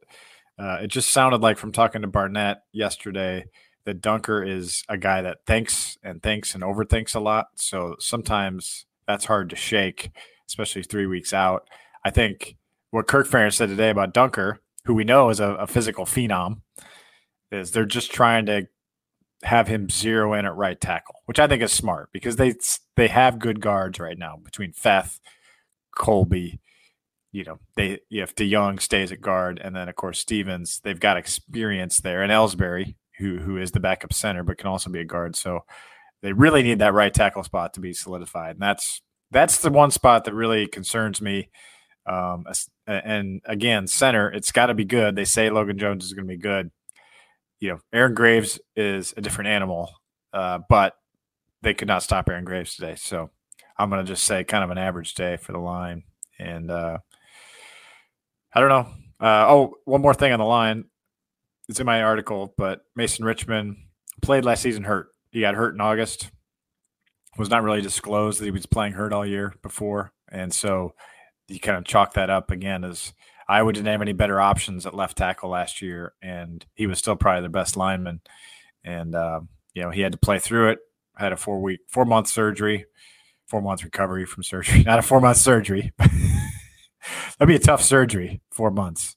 [0.58, 3.46] uh, it just sounded like from talking to Barnett yesterday
[3.84, 7.48] that Dunker is a guy that thinks and thinks and overthinks a lot.
[7.54, 10.10] So sometimes that's hard to shake,
[10.46, 11.68] especially three weeks out.
[12.04, 12.56] I think
[12.90, 16.60] what Kirk Ferentz said today about Dunker, who we know is a, a physical phenom,
[17.52, 18.68] is they're just trying to
[19.44, 22.54] have him zero in at right tackle, which I think is smart because they
[22.96, 25.20] they have good guards right now between Feth,
[25.96, 26.60] Colby,
[27.32, 31.16] you know, they if DeYoung stays at guard, and then of course Stephens, they've got
[31.16, 35.04] experience there, and Elsbury, who who is the backup center but can also be a
[35.04, 35.36] guard.
[35.36, 35.64] So
[36.22, 39.90] they really need that right tackle spot to be solidified, and that's that's the one
[39.90, 41.50] spot that really concerns me.
[42.06, 42.46] Um,
[42.86, 45.14] and again, center, it's got to be good.
[45.14, 46.70] They say Logan Jones is going to be good.
[47.60, 49.90] You know, Aaron Graves is a different animal,
[50.32, 50.94] uh, but
[51.60, 52.94] they could not stop Aaron Graves today.
[52.94, 53.28] So
[53.78, 56.04] I'm going to just say kind of an average day for the line.
[56.38, 56.98] And uh,
[58.52, 58.88] I don't know.
[59.20, 60.84] Uh, oh, one more thing on the line.
[61.68, 63.76] It's in my article, but Mason Richmond
[64.22, 65.08] played last season hurt.
[65.30, 66.30] He got hurt in August.
[67.36, 70.94] was not really disclosed that he was playing hurt all year before, and so
[71.46, 73.12] you kind of chalk that up again as
[73.48, 77.16] Iowa didn't have any better options at left tackle last year, and he was still
[77.16, 78.20] probably their best lineman.
[78.84, 79.40] And uh,
[79.74, 80.78] you know he had to play through it.
[81.16, 82.86] Had a four week, four month surgery,
[83.46, 85.92] four month recovery from surgery, not a four month surgery.
[87.38, 88.40] That'd be a tough surgery.
[88.50, 89.16] Four months,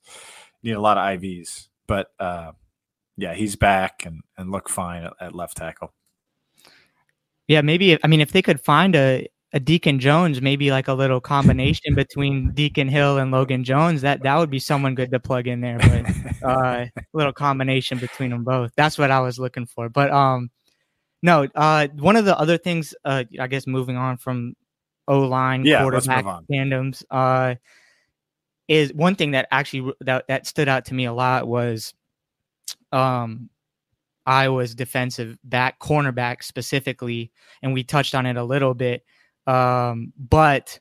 [0.63, 2.51] need a lot of IVs, but uh,
[3.17, 5.93] yeah, he's back and and look fine at, at left tackle.
[7.47, 7.97] Yeah, maybe.
[8.03, 11.93] I mean, if they could find a a Deacon Jones, maybe like a little combination
[11.95, 14.01] between Deacon Hill and Logan Jones.
[14.01, 15.77] That that would be someone good to plug in there.
[15.77, 18.71] But uh, little combination between them both.
[18.75, 19.89] That's what I was looking for.
[19.89, 20.49] But um,
[21.21, 21.47] no.
[21.53, 24.55] Uh, one of the other things, uh, I guess, moving on from
[25.07, 27.55] O line yeah, quarterback tandems, uh,
[28.71, 31.93] is one thing that actually that that stood out to me a lot was,
[32.91, 33.49] um,
[34.25, 37.31] Iowa's defensive back cornerback specifically,
[37.61, 39.03] and we touched on it a little bit
[39.47, 40.79] um, but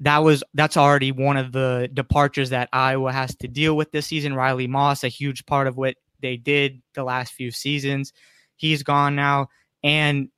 [0.00, 4.06] that was that's already one of the departures that Iowa has to deal with this
[4.06, 4.34] season.
[4.34, 8.12] Riley Moss, a huge part of what they did the last few seasons,
[8.56, 9.48] he's gone now,
[9.82, 10.28] and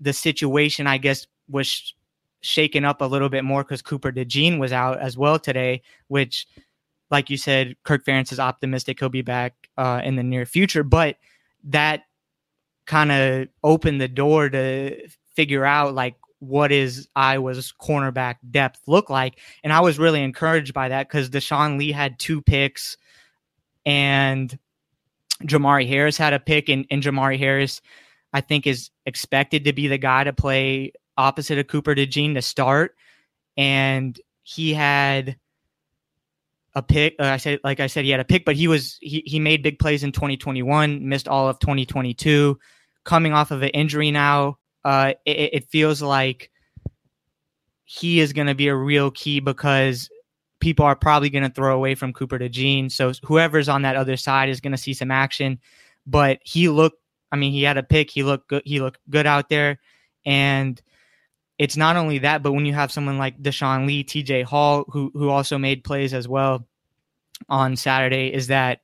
[0.00, 1.94] the situation I guess was
[2.42, 6.46] shaken up a little bit more because Cooper DeJean was out as well today, which,
[7.10, 10.82] like you said, Kirk Ferentz is optimistic he'll be back uh, in the near future,
[10.82, 11.16] but
[11.64, 12.02] that
[12.86, 19.08] kind of opened the door to figure out like what is Iowa's cornerback depth look
[19.08, 19.38] like.
[19.62, 22.96] And I was really encouraged by that because Deshaun Lee had two picks
[23.86, 24.58] and
[25.44, 27.80] Jermari Harris had a pick, and, and Jermari Harris,
[28.32, 32.42] I think, is expected to be the guy to play opposite of Cooper DeJean to
[32.42, 32.94] start.
[33.56, 35.36] And he had
[36.74, 37.16] a pick.
[37.18, 39.38] Uh, I said, like I said, he had a pick, but he was he he
[39.38, 42.58] made big plays in 2021, missed all of 2022,
[43.04, 46.50] coming off of an injury now uh, it, it feels like
[47.84, 50.08] he is going to be a real key because
[50.60, 52.90] people are probably going to throw away from Cooper DeJean.
[52.90, 55.58] So whoever's on that other side is going to see some action.
[56.06, 56.98] But he looked,
[57.30, 58.10] I mean, he had a pick.
[58.10, 58.62] He looked good.
[58.64, 59.78] He looked good out there.
[60.24, 60.80] And
[61.62, 65.12] it's not only that, but when you have someone like Deshaun Lee, TJ Hall, who
[65.14, 66.66] who also made plays as well
[67.48, 68.80] on Saturday, is that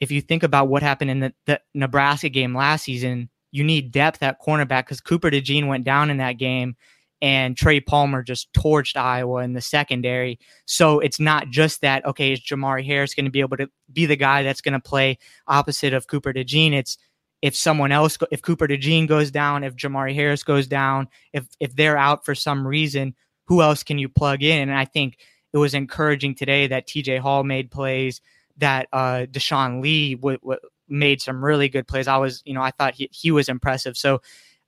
[0.00, 3.92] if you think about what happened in the, the Nebraska game last season, you need
[3.92, 6.74] depth at cornerback because Cooper DeJean went down in that game
[7.20, 10.38] and Trey Palmer just torched Iowa in the secondary.
[10.64, 14.06] So it's not just that, okay, is Jermari Harris going to be able to be
[14.06, 16.72] the guy that's going to play opposite of Cooper DeJean?
[16.72, 16.96] It's
[17.42, 21.74] if someone else, if Cooper DeJean goes down, if Jermari Harris goes down, if if
[21.76, 23.14] they're out for some reason,
[23.46, 24.68] who else can you plug in?
[24.68, 25.18] And I think
[25.52, 28.20] it was encouraging today that TJ Hall made plays,
[28.58, 32.08] that uh, Deshaun Lee w- w- made some really good plays.
[32.08, 33.96] I was, you know, I thought he, he was impressive.
[33.96, 34.20] So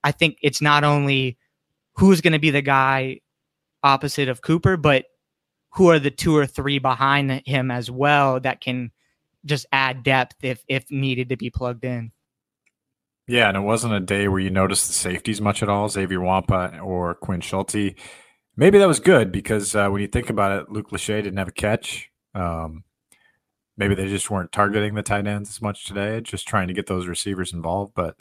[0.05, 1.37] I think it's not only
[1.95, 3.21] who's going to be the guy
[3.83, 5.07] opposite of Cooper, but
[5.71, 8.91] who are the two or three behind him as well that can
[9.45, 12.13] just add depth if if needed to be plugged in.
[13.29, 16.19] Yeah, and it wasn't a day where you noticed the safeties much at all, Xavier
[16.19, 17.95] Nwankpa or Quinn Schulte.
[18.57, 21.49] Maybe that was good because uh, when you think about it, Luke Lachey didn't have
[21.49, 22.11] a catch.
[22.35, 22.85] Um,
[23.77, 26.87] maybe they just weren't targeting the tight ends as much today, just trying to get
[26.87, 27.93] those receivers involved.
[27.95, 28.17] But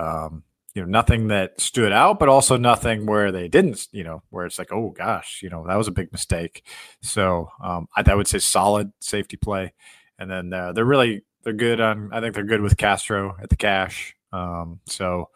[0.00, 0.42] um,
[0.74, 4.46] you know, nothing that stood out, but also nothing where they didn't, you know, where
[4.46, 6.64] it's like, oh gosh, you know, that was a big mistake.
[7.02, 9.74] So um, I, I would say solid safety play,
[10.18, 12.10] and then uh, they're really they're good on.
[12.12, 14.16] I think they're good with Castro at the cash.
[14.32, 15.30] Um, so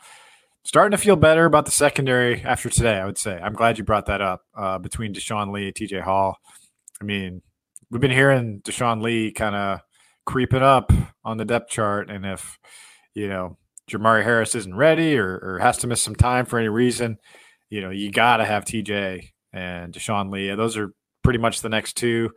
[0.64, 2.98] starting to feel better about the secondary after today.
[2.98, 6.00] I would say I'm glad you brought that up uh, between Deshaun Lee, and T.J.
[6.00, 6.36] Hall.
[7.00, 7.42] I mean,
[7.90, 9.80] we've been hearing Deshaun Lee kind of
[10.24, 10.92] creeping up
[11.24, 12.58] on the depth chart, and if
[13.14, 13.58] you know
[13.90, 17.18] Jermari Harris isn't ready or, or has to miss some time for any reason,
[17.68, 20.54] you know you got to have TJ and Deshaun Lee.
[20.54, 22.30] Those are pretty much the next two.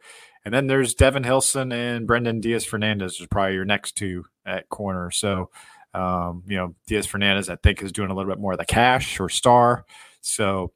[0.45, 4.69] And then there's Devin Hilson and Brendan Diaz Fernandez is probably your next two at
[4.69, 5.11] corner.
[5.11, 5.49] So,
[5.93, 8.65] um, you know, Diaz Fernandez, I think, is doing a little bit more of the
[8.65, 9.85] cash or star.
[10.21, 10.71] So,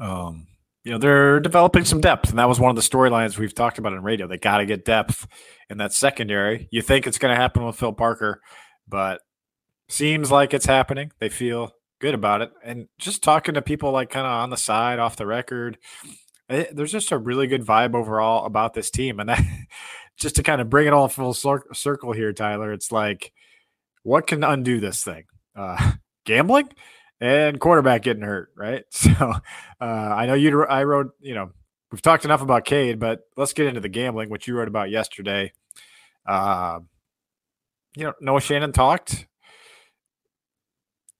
[0.00, 0.46] um,
[0.86, 3.78] you know they're developing some depth, and that was one of the storylines we've talked
[3.78, 4.28] about in radio.
[4.28, 5.26] They got to get depth
[5.68, 6.68] in that secondary.
[6.70, 8.40] You think it's going to happen with Phil Parker,
[8.86, 9.20] but
[9.88, 11.10] seems like it's happening.
[11.18, 14.56] They feel good about it, and just talking to people like kind of on the
[14.56, 15.76] side, off the record,
[16.48, 19.42] it, eh, there's just a really good vibe overall about this team, and that
[20.16, 22.72] just to kind of bring it all full circle here, Tyler.
[22.72, 23.32] It's like,
[24.06, 25.24] what can undo this thing?
[25.56, 25.92] Uh,
[26.24, 26.68] gambling
[27.20, 28.84] and quarterback getting hurt, right?
[28.90, 29.32] So
[29.80, 30.64] uh, I know you.
[30.64, 31.50] I wrote, you know,
[31.90, 34.90] we've talked enough about Cade, but let's get into the gambling, which you wrote about
[34.90, 35.52] yesterday.
[36.24, 36.80] Uh,
[37.96, 39.26] you know, Noah Shannon talked.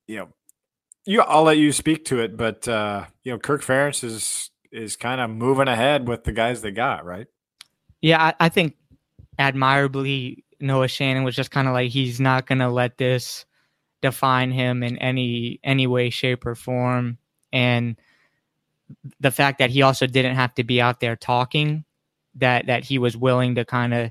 [0.06, 0.28] You know,
[1.04, 4.96] you, I'll let you speak to it, but uh, you know, Kirk Ferentz is is
[4.96, 7.26] kind of moving ahead with the guys they got, right?
[8.00, 8.76] Yeah, I, I think
[9.38, 13.44] admirably, Noah Shannon was just kind of like he's not going to let this
[14.02, 17.18] define him in any any way, shape, or form,
[17.52, 17.96] and
[19.20, 21.84] the fact that he also didn't have to be out there talking,
[22.34, 24.10] that that he was willing to kind of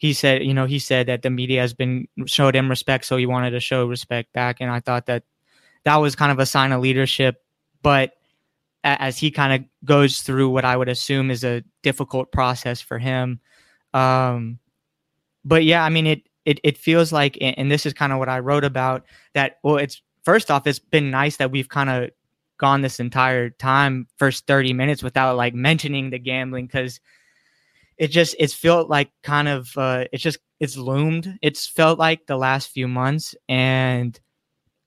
[0.00, 3.18] he said, you know, he said that the media has been showed him respect, so
[3.18, 4.56] he wanted to show respect back.
[4.60, 5.24] And I thought that
[5.84, 7.42] that was kind of a sign of leadership.
[7.82, 8.14] But
[8.82, 12.98] as he kind of goes through what I would assume is a difficult process for
[12.98, 13.40] him,
[13.92, 14.58] um,
[15.44, 18.28] but yeah, I mean, it it it feels like, and this is kind of what
[18.28, 19.58] I wrote about that.
[19.62, 22.10] Well, it's first off, it's been nice that we've kind of
[22.58, 27.00] gone this entire time, first thirty minutes, without like mentioning the gambling because
[27.98, 31.38] it just it's felt like kind of uh, it's just it's loomed.
[31.42, 34.18] It's felt like the last few months, and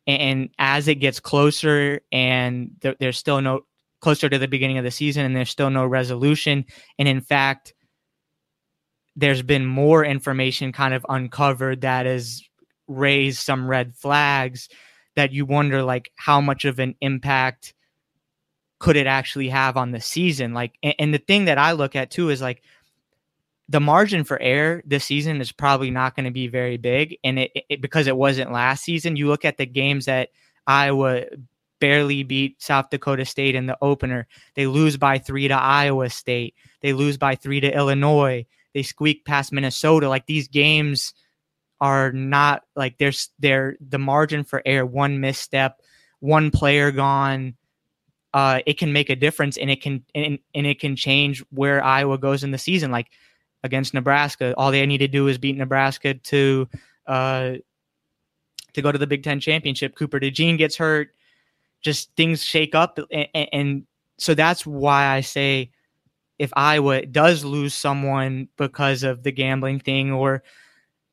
[0.08, 3.62] and as it gets closer, and there, there's still no
[4.02, 6.66] closer to the beginning of the season, and there's still no resolution,
[6.98, 7.74] and in fact,
[9.16, 12.42] there's been more information kind of uncovered that has
[12.88, 14.70] raised some red flags
[15.16, 17.74] that you wonder like how much of an impact
[18.80, 21.96] could it actually have on the season like and, and the thing that i look
[21.96, 22.62] at too is like
[23.70, 27.18] the margin for error this season is probably not going to be very big.
[27.24, 30.30] And it, it, because it wasn't last season, you look at the games that
[30.68, 31.24] Iowa
[31.80, 34.28] barely beat South Dakota State in the opener.
[34.56, 36.56] They lose by three to Iowa State.
[36.82, 38.46] They lose by three to Illinois.
[38.74, 40.10] They squeak past Minnesota.
[40.10, 41.14] Like these games
[41.80, 44.86] are not like there's there the margin for error.
[44.86, 45.82] One misstep,
[46.20, 47.56] one player gone.
[48.34, 51.84] Uh, it can make a difference, and it can and, and it can change where
[51.84, 52.92] Iowa goes in the season.
[52.92, 53.10] Like
[53.64, 54.54] against Nebraska.
[54.58, 56.68] All they need to do is beat Nebraska to
[57.08, 57.54] uh,
[58.74, 59.96] to go to the Big Ten championship.
[59.96, 61.10] Cooper DeJean gets hurt.
[61.82, 63.84] Just things shake up, and, and
[64.18, 65.72] so that's why I say
[66.40, 70.44] if Iowa does lose someone because of the gambling thing, or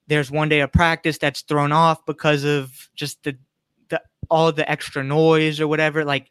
[0.06, 3.36] there's one day of practice that's thrown off because of just the,
[3.88, 6.30] the all the extra noise or whatever, like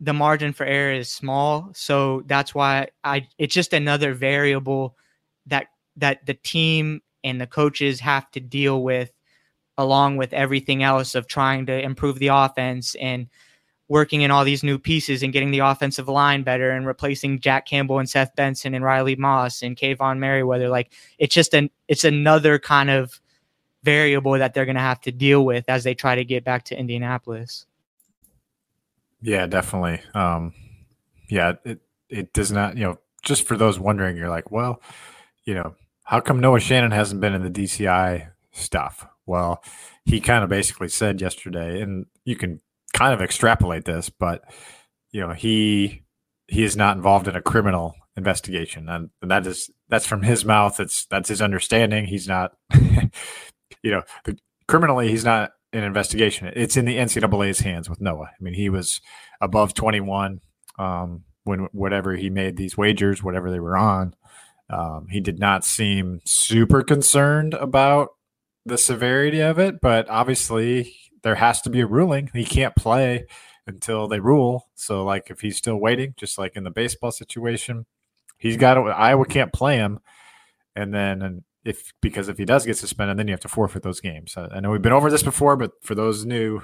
[0.00, 1.70] the margin for error is small.
[1.74, 4.96] So that's why I it's just another variable
[5.46, 9.12] that that the team and the coaches have to deal with
[9.76, 13.28] along with everything else of trying to improve the offense and
[13.88, 17.66] working in all these new pieces and getting the offensive line better and replacing Jack
[17.66, 20.68] Campbell and Seth Benson and Riley Moss and Kaevon Merriweather.
[20.68, 23.20] Like it's just an it's another kind of
[23.82, 26.78] variable that they're gonna have to deal with as they try to get back to
[26.78, 27.66] Indianapolis.
[29.22, 30.00] Yeah, definitely.
[30.14, 30.52] Um,
[31.28, 32.76] yeah, it it does not.
[32.76, 34.80] You know, just for those wondering, you're like, well,
[35.44, 35.74] you know,
[36.04, 39.06] how come Noah Shannon hasn't been in the DCI stuff?
[39.26, 39.62] Well,
[40.04, 42.60] he kind of basically said yesterday, and you can
[42.92, 44.42] kind of extrapolate this, but
[45.12, 46.04] you know, he
[46.46, 50.44] he is not involved in a criminal investigation, and, and that is that's from his
[50.44, 50.80] mouth.
[50.80, 52.06] It's that's his understanding.
[52.06, 52.52] He's not,
[53.82, 56.50] you know, the, criminally he's not an investigation.
[56.54, 58.30] It's in the NCAA's hands with Noah.
[58.30, 59.00] I mean, he was
[59.40, 60.40] above 21
[60.78, 64.14] um, when whatever he made these wagers, whatever they were on.
[64.70, 68.10] Um, he did not seem super concerned about
[68.66, 72.30] the severity of it, but obviously there has to be a ruling.
[72.32, 73.26] He can't play
[73.66, 74.68] until they rule.
[74.74, 77.86] So, like, if he's still waiting, just like in the baseball situation,
[78.38, 80.00] he's got to, Iowa can't play him.
[80.74, 83.82] And then and if because if he does get suspended, then you have to forfeit
[83.82, 84.36] those games.
[84.36, 86.62] I, know we've been over this before, but for those new,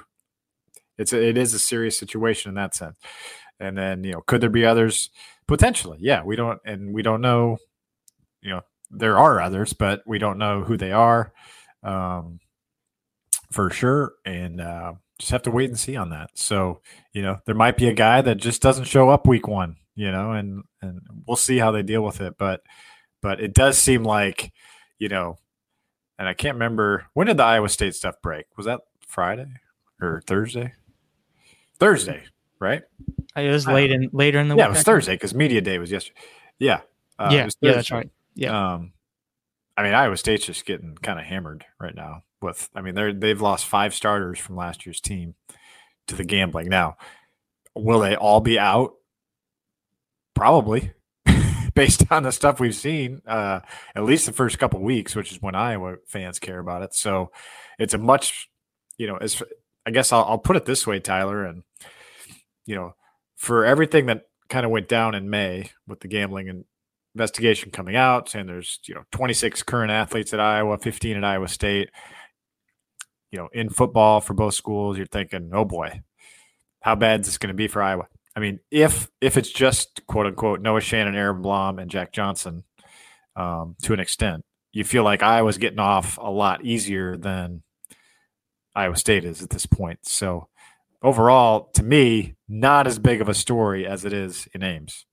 [0.97, 2.97] it's a, it is a serious situation in that sense.
[3.59, 5.09] And then you know, could there be others?
[5.47, 6.23] Potentially, yeah.
[6.23, 7.57] We don't, and we don't know.
[8.41, 11.33] You know, there are others, but we don't know who they are
[11.83, 12.39] um,
[13.55, 16.31] for sure, and uh, just have to wait and see on that.
[16.35, 16.81] So
[17.13, 19.77] you know, there might be a guy that just doesn't show up week one.
[19.95, 22.61] You know, and and we'll see how they deal with it, but
[23.21, 24.51] but it does seem like
[24.99, 25.37] you know,
[26.19, 28.45] and I can't remember when did the Iowa State stuff break?
[28.57, 29.47] Was that Friday
[30.01, 30.73] or Thursday?
[31.79, 32.23] Thursday,
[32.59, 32.83] right?
[33.37, 34.75] It was late in later in the yeah, week.
[34.75, 36.19] it was Thursday because media day was yesterday.
[36.59, 36.81] Yeah,
[37.17, 38.09] uh, yeah, yeah, that's right.
[38.33, 38.73] Yeah.
[38.73, 38.91] Um,
[39.77, 42.23] I mean, Iowa State's just getting kind of hammered right now.
[42.45, 45.35] With, I mean, they're they've lost five starters from last year's team
[46.07, 46.69] to the gambling.
[46.69, 46.97] Now,
[47.75, 48.93] will they all be out?
[50.33, 50.91] Probably
[51.75, 53.61] based on the stuff we've seen, uh,
[53.95, 56.93] at least the first couple weeks, which is when Iowa fans care about it.
[56.93, 57.31] So
[57.79, 58.49] it's a much,
[58.97, 59.41] you know, as
[59.85, 61.63] I guess I'll, I'll put it this way, Tyler, and
[62.65, 62.95] you know,
[63.35, 66.65] for everything that kind of went down in May with the gambling and
[67.13, 71.47] investigation coming out, saying there's you know 26 current athletes at Iowa, 15 at Iowa
[71.47, 71.89] State.
[73.31, 76.01] You know, in football for both schools, you're thinking, oh boy,
[76.81, 78.07] how bad is this going to be for Iowa?
[78.35, 82.63] I mean, if if it's just quote unquote Noah Shannon, Aaron Blom, and Jack Johnson,
[83.35, 87.63] um, to an extent, you feel like Iowa's getting off a lot easier than
[88.75, 89.99] Iowa State is at this point.
[90.03, 90.49] So
[91.01, 95.05] overall, to me, not as big of a story as it is in Ames.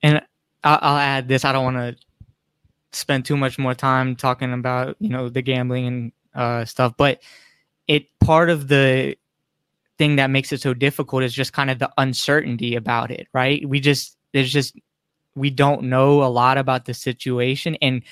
[0.00, 0.22] And
[0.62, 1.96] I'll add this: I don't want to
[2.92, 7.20] spend too much more time talking about you know the gambling and uh, stuff, but
[7.88, 9.16] it part of the
[9.98, 13.66] thing that makes it so difficult is just kind of the uncertainty about it, right?
[13.68, 14.76] We just there's just
[15.34, 18.02] we don't know a lot about the situation and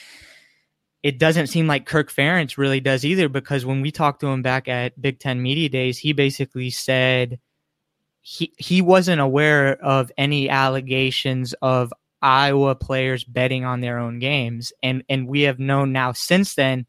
[1.02, 4.42] it doesn't seem like Kirk Ferentz really does either because when we talked to him
[4.42, 7.40] back at Big Ten Media Days, he basically said
[8.20, 14.74] he he wasn't aware of any allegations of Iowa players betting on their own games,
[14.82, 16.86] and and we have known now since then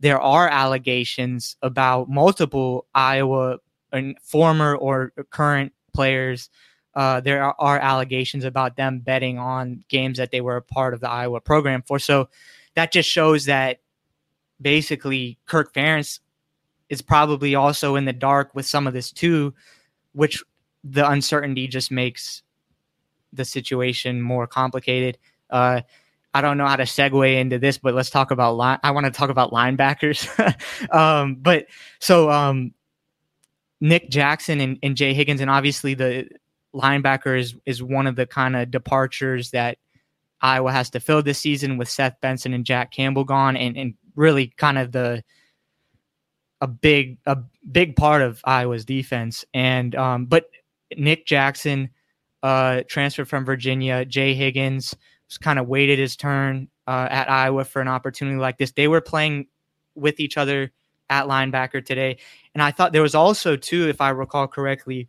[0.00, 3.58] there are allegations about multiple Iowa
[3.92, 6.48] and former or current players.
[6.94, 10.94] Uh, there are, are allegations about them betting on games that they were a part
[10.94, 11.98] of the Iowa program for.
[11.98, 12.28] So
[12.74, 13.80] that just shows that
[14.60, 16.20] basically Kirk Ferentz
[16.88, 19.54] is probably also in the dark with some of this too,
[20.12, 20.42] which
[20.82, 22.42] the uncertainty just makes
[23.32, 25.18] the situation more complicated.
[25.50, 25.82] Uh,
[26.32, 28.78] I don't know how to segue into this, but let's talk about line.
[28.82, 30.28] I want to talk about linebackers.
[30.94, 31.66] um, but
[31.98, 32.72] so um,
[33.80, 36.28] Nick Jackson and, and Jay Higgins, and obviously the
[36.74, 39.78] linebacker is is one of the kind of departures that
[40.40, 43.94] Iowa has to fill this season with Seth Benson and Jack Campbell gone, and, and
[44.14, 45.24] really kind of the
[46.60, 47.38] a big a
[47.70, 49.44] big part of Iowa's defense.
[49.52, 50.44] And um, but
[50.96, 51.90] Nick Jackson
[52.42, 54.04] uh, transferred from Virginia.
[54.04, 54.94] Jay Higgins
[55.38, 58.72] kind of waited his turn uh, at Iowa for an opportunity like this.
[58.72, 59.46] They were playing
[59.94, 60.72] with each other
[61.08, 62.18] at linebacker today,
[62.54, 65.08] and I thought there was also too, if I recall correctly,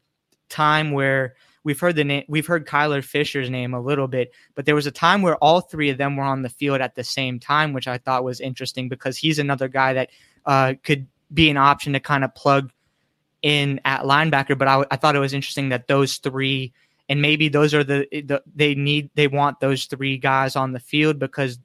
[0.50, 4.66] time where we've heard the name we've heard Kyler Fisher's name a little bit, but
[4.66, 7.04] there was a time where all three of them were on the field at the
[7.04, 10.10] same time, which I thought was interesting because he's another guy that
[10.46, 12.72] uh, could be an option to kind of plug
[13.42, 14.58] in at linebacker.
[14.58, 16.74] But I, I thought it was interesting that those three
[17.12, 20.80] and maybe those are the, the they need they want those three guys on the
[20.80, 21.60] field because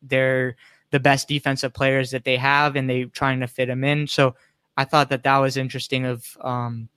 [0.00, 0.54] they're
[0.92, 4.06] the best defensive players that they have and they trying to fit them in.
[4.06, 4.36] So
[4.76, 6.88] I thought that that was interesting of um,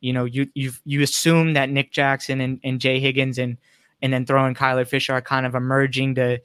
[0.00, 3.56] you know, you you you assume that Nick Jackson and, and Jay Higgins and
[4.02, 6.40] and then throwing Kyler Fisher are kind of emerging to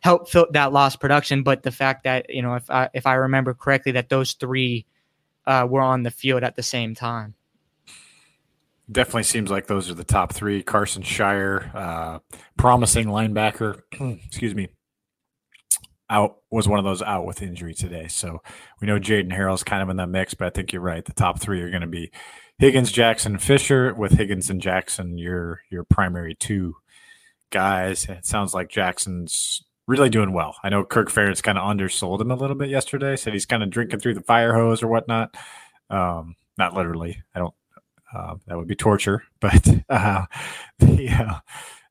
[0.00, 1.44] help fill that lost production.
[1.44, 4.84] But the fact that you know, if I if I remember correctly, that those three
[5.46, 7.34] uh, were on the field at the same time.
[8.90, 10.62] Definitely seems like those are the top three.
[10.62, 12.18] Karson Sharar, uh,
[12.56, 13.80] promising linebacker.
[14.26, 14.68] excuse me.
[16.08, 18.06] Out was one of those out with injury today.
[18.06, 18.40] So
[18.80, 21.04] we know Jaden Harrell's kind of in that mix, but I think you're right.
[21.04, 22.12] The top three are going to be
[22.58, 23.92] Higgins, Jackson, Fisher.
[23.92, 26.76] With Higgins and Jackson, your your primary two
[27.50, 28.06] guys.
[28.08, 30.56] It sounds like Jackson's really doing well.
[30.62, 33.16] I know Kirk Ferentz kind of undersold him a little bit yesterday.
[33.16, 35.36] Said he's kind of drinking through the fire hose or whatnot.
[35.90, 37.22] Um, not literally.
[37.34, 37.54] I don't.
[38.16, 39.22] Uh, that would be torture.
[39.40, 40.26] But uh,
[40.78, 41.38] the, uh,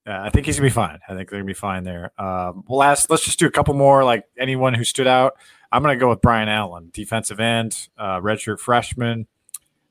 [0.06, 1.00] I think he's gonna be fine.
[1.08, 2.12] I think they're gonna be fine there.
[2.18, 2.80] Um, we'll.
[2.80, 4.04] Let's just do a couple more.
[4.04, 5.34] Like anyone who stood out.
[5.72, 9.28] I'm gonna go with Brian Allen, defensive end, uh, redshirt freshman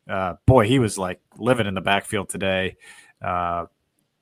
[0.08, 2.76] uh, boy, he was like living in the backfield today.
[3.22, 3.66] Uh,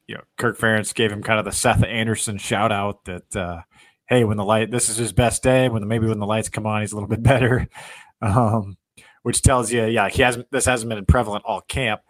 [0.07, 3.65] you know, Kirk Ferentz gave him kind of the Seth Anderson shout out that,
[4.07, 5.69] hey, when the light, this is his best day.
[5.69, 7.69] When the, maybe when the lights come on, he's a little bit better.
[8.25, 8.77] Um,
[9.23, 10.51] which tells you, yeah, he hasn't.
[10.51, 12.03] This hasn't been prevalent all camp,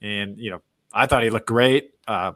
[0.00, 0.62] and you know,
[0.92, 1.92] I thought he looked great.
[2.06, 2.32] Uh,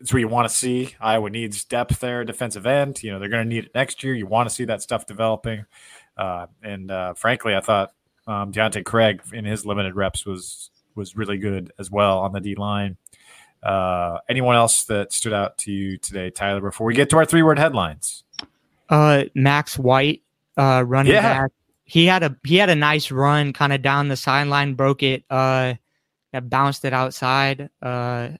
[0.00, 0.94] it's where you want to see.
[1.00, 3.02] Iowa needs depth there, defensive end.
[3.02, 4.14] You know, they're going to need it next year.
[4.14, 5.64] You want to see that stuff developing.
[6.16, 7.92] Uh, and uh, frankly, I thought
[8.26, 12.40] um, Deontae Craig in his limited reps was was really good as well on the
[12.40, 12.96] D line.
[13.62, 16.60] Uh, anyone else that stood out to you today, Tyler?
[16.60, 18.24] Before we get to our three word headlines,
[18.90, 20.22] uh, Max White,
[20.56, 21.22] uh, running yeah.
[21.22, 21.50] back.
[21.84, 25.24] He had a he had a nice run, kind of down the sideline, broke it,
[25.28, 25.74] uh,
[26.42, 27.68] bounced it outside.
[27.82, 28.30] Uh,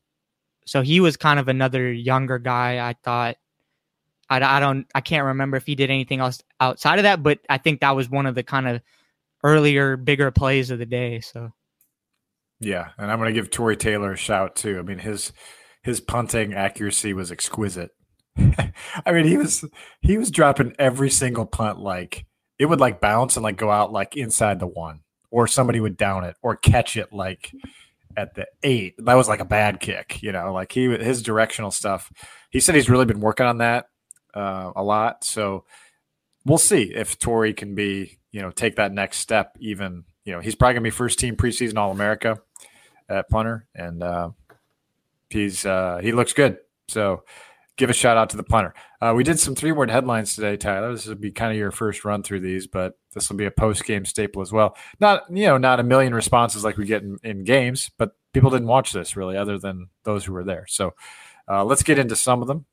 [0.67, 2.87] so he was kind of another younger guy.
[2.87, 3.37] I thought.
[4.31, 7.41] I, I don't I can't remember if he did anything else outside of that, but
[7.51, 8.81] I think that was one of the kind of
[9.43, 11.21] earlier, bigger plays of the day.
[11.21, 11.53] So,
[12.59, 14.79] yeah, and I'm to give Tory Taylor a shout too.
[14.79, 15.33] I mean his
[15.83, 17.91] his punting accuracy was exquisite.
[18.39, 19.65] I mean he was
[20.01, 22.25] he was dropping every single punt like
[22.59, 25.01] it would like bounce and like go out like inside the one,
[25.31, 27.53] or somebody would down it or catch it like
[28.17, 28.95] at the eight.
[28.99, 30.53] That was like a bad kick, you know.
[30.53, 32.13] Like he his directional stuff.
[32.51, 33.87] He said he's really been working on that
[34.35, 35.25] uh, a lot.
[35.25, 35.65] So
[36.45, 39.57] we'll see if Tory can be, you know, take that next step.
[39.61, 42.39] Even, you know, he's probably gonna be first team preseason All America
[43.09, 44.31] at punter, and uh,
[45.29, 46.59] he's uh, he looks good.
[46.89, 47.25] So
[47.77, 48.75] give a shout out to the punter.
[49.01, 50.93] Uh, we did some three word headlines today, Tyler.
[50.93, 53.51] This will be kind of your first run through these, but this will be a
[53.51, 54.77] post game staple as well.
[55.01, 58.51] Not you know not a million responses like we get in, in games, but people
[58.51, 60.67] didn't watch this really, other than those who were there.
[60.69, 60.95] So
[61.49, 62.67] uh, let's get into some of them.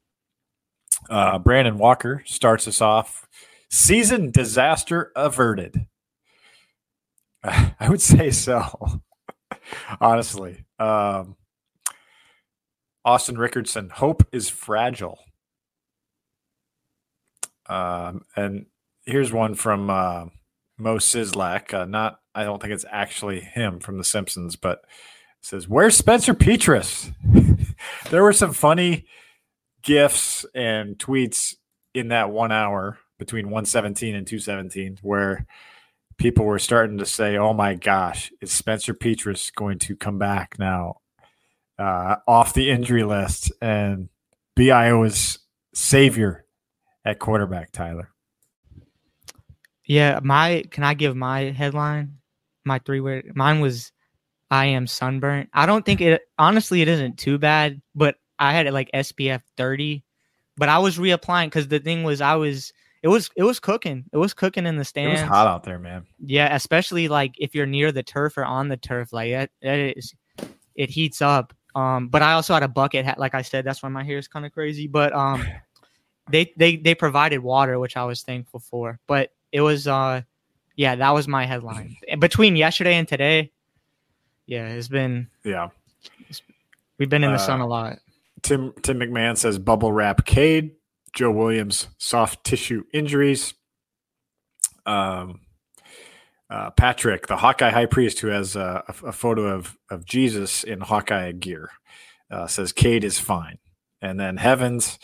[1.10, 3.28] Uh, Brandon Walker starts us off.
[3.70, 5.88] Season disaster averted.
[7.44, 9.02] I would say so.
[10.02, 11.36] Honestly, um,
[13.04, 15.20] Austin Rickardson, hope is fragile.
[17.68, 18.68] Um, and
[19.06, 20.26] here's one from uh,
[20.78, 21.74] Moe Szyslak.
[21.74, 24.82] Uh, not, I don't think it's actually him from The Simpsons, but
[25.42, 27.14] says, "Where's Spencer Petras?"
[28.10, 29.06] there were some funny
[29.82, 31.56] gifs and tweets
[31.94, 35.46] in that one hour between 117 and 217 where
[36.18, 40.60] people were starting to say, "Oh my gosh, is Spencer Petras going to come back
[40.60, 41.01] now
[41.80, 44.10] uh, off the injury list and
[44.56, 45.40] be Iowa's
[45.74, 46.46] savior
[47.06, 48.10] at quarterback?" Tyler.
[49.86, 52.18] Yeah, my can I give my headline?
[52.64, 53.32] My three word.
[53.36, 53.92] Mine was,
[54.50, 56.22] "I am sunburnt." I don't think it.
[56.38, 60.04] Honestly, it isn't too bad, but I had it like SPF 30,
[60.58, 64.06] but I was reapplying because the thing was I was it was it was cooking.
[64.14, 65.22] It was cooking in the stands.
[65.22, 66.06] It was hot out there, man.
[66.20, 69.98] Yeah, especially like if you're near the turf or on the turf, like it, it
[69.98, 70.14] is
[70.76, 71.54] it heats up.
[71.76, 74.18] Um, but I also had a bucket hat, like I said, that's why my hair
[74.18, 74.88] is kind of crazy.
[74.88, 75.46] But um,
[76.30, 79.00] they they they provided water, which I was thankful for.
[79.08, 80.22] But it was uh,
[80.76, 81.98] yeah, that was my headline.
[82.20, 83.52] Between yesterday and today,
[84.46, 85.70] yeah, it's been yeah,
[86.98, 88.00] we've been in the uh, sun a lot.
[88.42, 90.72] Tim Tim McMahon says bubble wrap Cade.
[91.14, 93.54] Joe Williams soft tissue injuries.
[94.86, 95.42] Um,
[96.52, 100.82] uh, Patrick, the Hawkeye high priest, who has a, a photo of of Jesus in
[100.82, 101.70] Hawkeye gear,
[102.30, 103.58] uh, says Cade is fine.
[104.02, 105.00] And then Heavens,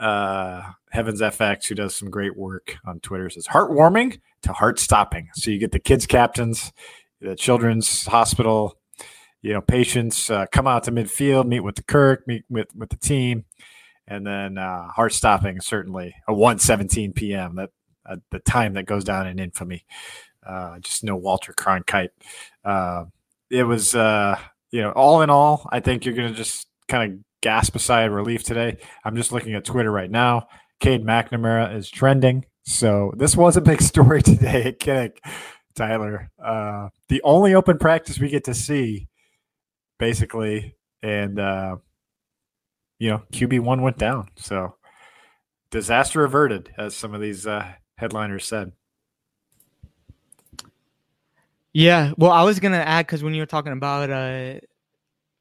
[0.00, 5.28] uh, Heavens FX, who does some great work on Twitter, says heartwarming to heart stopping.
[5.34, 6.72] So you get the kids captains,
[7.20, 8.76] the children's hospital,
[9.42, 12.90] you know, patients uh, come out to midfield, meet with the Kirk, meet with with
[12.90, 13.44] the team,
[14.08, 17.56] and then uh, heart stopping certainly a 1:17 p.m.
[17.56, 17.70] that
[18.04, 19.84] uh, the time that goes down in infamy.
[20.46, 22.10] Uh, just no Walter Cronkite.
[22.64, 23.04] Uh,
[23.50, 24.38] it was uh,
[24.70, 28.02] you know all in all, I think you're gonna just kind of gasp a sigh
[28.02, 28.78] of relief today.
[29.04, 30.48] I'm just looking at Twitter right now.
[30.80, 35.18] Cade McNamara is trending, so this was a big story today at Kinnick.
[35.74, 39.08] Tyler, uh, the only open practice we get to see
[40.02, 40.74] basically.
[41.00, 41.76] And, uh,
[42.98, 44.30] you know, QB1 went down.
[44.36, 44.74] So
[45.70, 48.72] disaster averted, as some of these uh, headliners said.
[51.72, 52.12] Yeah.
[52.18, 54.60] Well, I was to add because when you were talking about uh,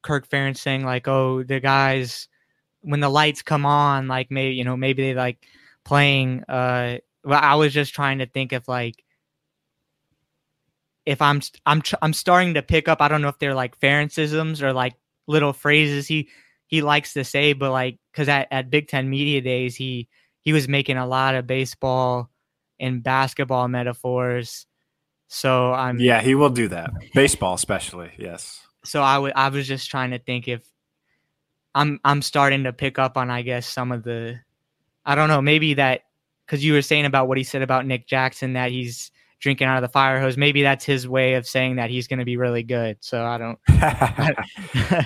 [0.03, 2.27] Kirk Ferentz saying, like, oh, the guys,
[2.81, 5.45] when the lights come on, like, maybe, you know, maybe they like
[5.83, 6.43] playing.
[6.47, 9.03] Uh, well, I was just trying to think of like,
[11.05, 13.01] if I'm I'm I'm starting to pick up.
[13.01, 14.93] I don't know if they're like Ferentzisms or like
[15.27, 16.29] little phrases he
[16.67, 20.07] he likes to say, but like because at, at Big Ten Media Days he
[20.41, 22.29] he was making a lot of baseball
[22.79, 24.65] and basketball metaphors.
[25.33, 28.59] So I'm yeah he will do that baseball especially yes.
[28.83, 30.61] So I would I was just trying to think if
[31.73, 34.39] I'm I'm starting to pick up on I guess some of the
[35.05, 36.01] I don't know maybe that
[36.45, 39.09] because you were saying about what he said about Nick Jackson that he's
[39.39, 40.35] drinking out of the fire hose.
[40.35, 42.97] Maybe that's his way of saying that he's going to be really good.
[42.99, 43.57] So I don't.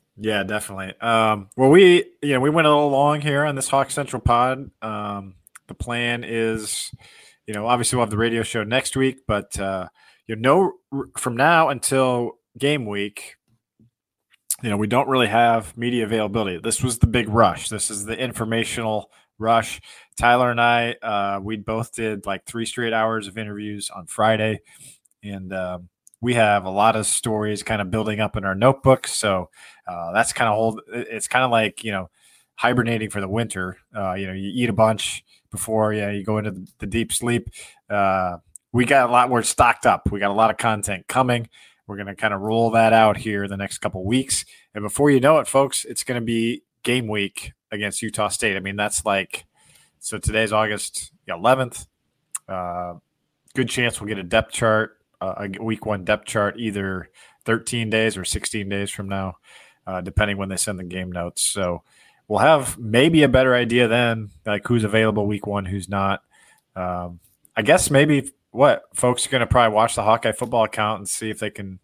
[0.16, 1.00] yeah, definitely.
[1.00, 4.20] Um, well, we you know we went a little long here on this Hawk Central
[4.20, 4.72] pod.
[4.82, 5.36] Um,
[5.68, 6.90] the plan is,
[7.46, 9.88] you know, obviously we'll have the radio show next week, but uh,
[10.26, 10.72] you know,
[11.16, 13.36] from now until game week,
[14.62, 16.60] you know, we don't really have media availability.
[16.62, 17.68] This was the big rush.
[17.68, 19.80] This is the informational rush.
[20.16, 24.60] Tyler and I, uh, we both did like three straight hours of interviews on Friday,
[25.24, 25.88] and um,
[26.20, 29.12] we have a lot of stories kind of building up in our notebooks.
[29.12, 29.50] So
[29.88, 30.80] uh, that's kind of hold.
[30.92, 32.08] It's kind of like you know
[32.54, 33.78] hibernating for the winter.
[33.96, 37.12] Uh, you know, you eat a bunch before yeah you go into the, the deep
[37.12, 37.48] sleep.
[37.88, 38.38] Uh,
[38.72, 40.10] we got a lot more stocked up.
[40.10, 41.48] We got a lot of content coming.
[41.86, 44.44] We're going to kind of roll that out here the next couple weeks,
[44.74, 48.56] and before you know it, folks, it's going to be game week against Utah State.
[48.56, 49.44] I mean, that's like
[49.98, 51.86] so today's August 11th.
[52.48, 52.94] Uh,
[53.54, 57.08] good chance we'll get a depth chart, uh, a week one depth chart, either
[57.44, 59.36] 13 days or 16 days from now,
[59.86, 61.42] uh, depending when they send the game notes.
[61.42, 61.82] So
[62.28, 66.22] we'll have maybe a better idea then, like who's available week one, who's not.
[66.76, 67.20] um,
[67.56, 71.08] I guess maybe what folks are going to probably watch the Hawkeye football account and
[71.08, 71.78] see if they can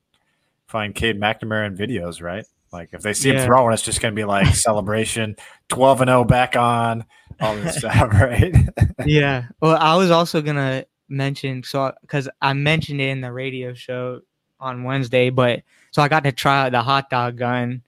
[0.67, 2.45] find Cade McNamara in videos, right?
[2.73, 3.41] Like if they see Yeah.
[3.41, 5.37] him throwing, it's just going to be like celebration,
[5.69, 7.05] twelve and zero back on,
[7.41, 8.55] all this stuff, right?
[9.07, 9.45] yeah.
[9.61, 14.21] Well, I was also gonna mention so because I mentioned it in the radio show
[14.61, 17.83] on Wednesday, but so I got to try out the hot dog gun,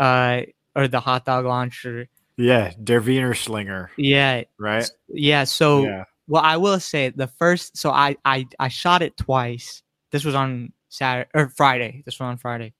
[0.00, 0.42] uh,
[0.76, 2.08] or the hot dog launcher.
[2.36, 4.88] yeah, Der Wiener Slinger, Yeah, right?
[5.08, 5.44] yeah.
[5.44, 7.76] So yeah, well, I will say the first.
[7.78, 9.82] So I I I shot it twice.
[10.10, 12.02] This was on Saturday or Friday.
[12.04, 12.74] This was on Friday.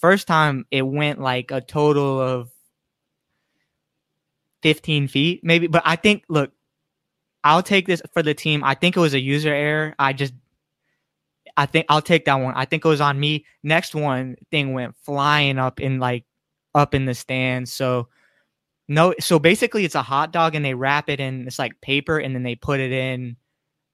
[0.00, 2.50] First time it went like a total of
[4.62, 5.66] 15 feet, maybe.
[5.66, 6.52] But I think, look,
[7.44, 8.62] I'll take this for the team.
[8.64, 9.94] I think it was a user error.
[9.98, 10.32] I just,
[11.56, 12.54] I think I'll take that one.
[12.56, 13.44] I think it was on me.
[13.62, 16.24] Next one thing went flying up in like
[16.74, 17.72] up in the stands.
[17.72, 18.08] So
[18.88, 22.18] no, so basically it's a hot dog and they wrap it in it's like paper
[22.18, 23.36] and then they put it in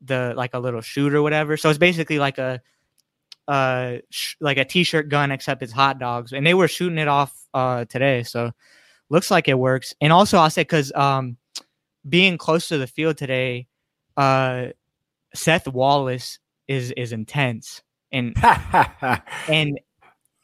[0.00, 1.56] the like a little chute or whatever.
[1.56, 2.60] So it's basically like a
[3.46, 7.08] uh sh- like a t-shirt gun except it's hot dogs and they were shooting it
[7.08, 8.22] off uh today.
[8.22, 8.52] So
[9.10, 9.94] looks like it works.
[10.00, 11.36] And also I'll say cuz um
[12.08, 13.66] being close to the field today
[14.16, 14.66] uh
[15.34, 18.34] Seth Wallace is is intense and
[19.48, 19.78] and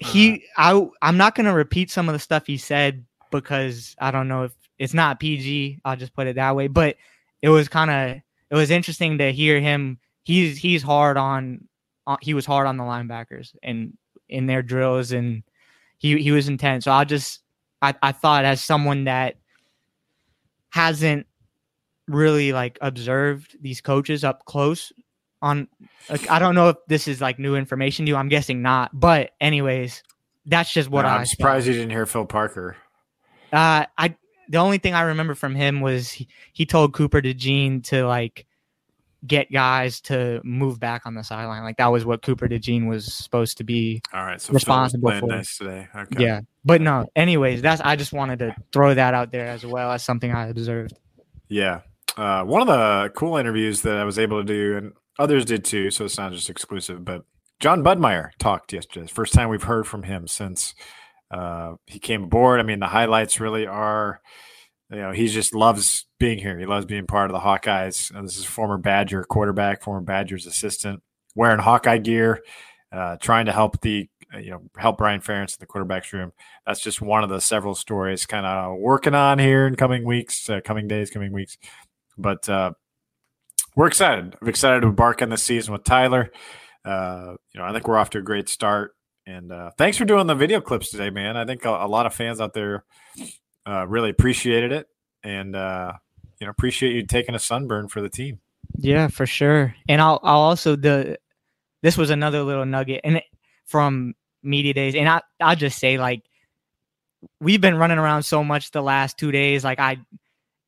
[0.05, 0.87] he uh-huh.
[1.03, 4.45] I I'm not gonna repeat some of the stuff he said because I don't know
[4.45, 5.81] if it's not PG.
[5.85, 6.69] I'll just put it that way.
[6.69, 6.97] But
[7.43, 9.99] it was kind of it was interesting to hear him.
[10.23, 11.69] He's he's hard on,
[12.07, 13.97] on he was hard on the linebackers and
[14.29, 15.43] in their drills and
[15.99, 16.85] he he was intense.
[16.85, 17.41] So I just
[17.83, 19.37] I I thought as someone that
[20.71, 21.27] hasn't
[22.09, 24.93] really like observed these coaches up close
[25.45, 25.69] on
[26.09, 28.17] like, I don't know if this is like new information to you.
[28.17, 28.99] I'm guessing not.
[28.99, 30.03] But anyways,
[30.47, 32.77] that's just what No, I I'm surprised you didn't hear Phil Parker.
[33.53, 34.17] Uh, I
[34.49, 38.47] the only thing I remember from him was he, he told Cooper DeJean to like
[39.27, 41.63] get guys to move back on the sideline.
[41.63, 44.03] Like that was what Cooper DeJean was supposed to be.
[44.13, 45.89] All right, so Responsible Phil was playing for nice today.
[45.95, 46.25] Okay.
[46.25, 46.41] Yeah.
[46.65, 50.03] But no, anyways, that's I just wanted to throw that out there as well as
[50.03, 50.95] something I observed.
[51.49, 51.81] Yeah.
[52.17, 55.65] Uh, one of the cool interviews that I was able to do, and others did
[55.65, 57.25] too, so it's not just exclusive, but
[57.61, 59.07] Jon Budmayr talked yesterday.
[59.07, 60.75] First time we've heard from him since
[61.31, 62.61] uh, he came aboard.
[62.61, 64.21] I mean, the highlights really are,
[64.91, 66.59] you know, he just loves being here.
[66.59, 68.15] He loves being part of the Hawkeyes.
[68.15, 71.03] And this is former Badger quarterback, former Badgers assistant,
[71.35, 72.43] wearing Hawkeye gear,
[72.93, 76.33] uh, trying to help the, uh, you know, help Brian Ferentz in the quarterback's room.
[76.67, 80.49] That's just one of the several stories kind of working on here in coming weeks,
[80.51, 81.57] uh, coming days, coming weeks.
[82.19, 82.73] But uh,
[83.75, 84.37] we're excited.
[84.41, 86.31] I'm excited to embark on this season with Tyler.
[86.85, 88.95] Uh, you know, I think we're off to a great start.
[89.27, 91.37] And uh, thanks for doing the video clips today, man.
[91.37, 92.85] I think a, a lot of fans out there
[93.67, 94.87] uh, really appreciated it,
[95.23, 95.93] and uh,
[96.39, 98.41] you know, appreciate you taking a sunburn for the team.
[98.77, 99.75] Yeah, for sure.
[99.89, 101.19] And I'll I'll also the
[101.83, 103.23] this was another little nugget and
[103.65, 106.23] from media days, and I I'll just say like
[107.41, 109.65] we've been running around so much the last two days.
[109.65, 109.99] Like I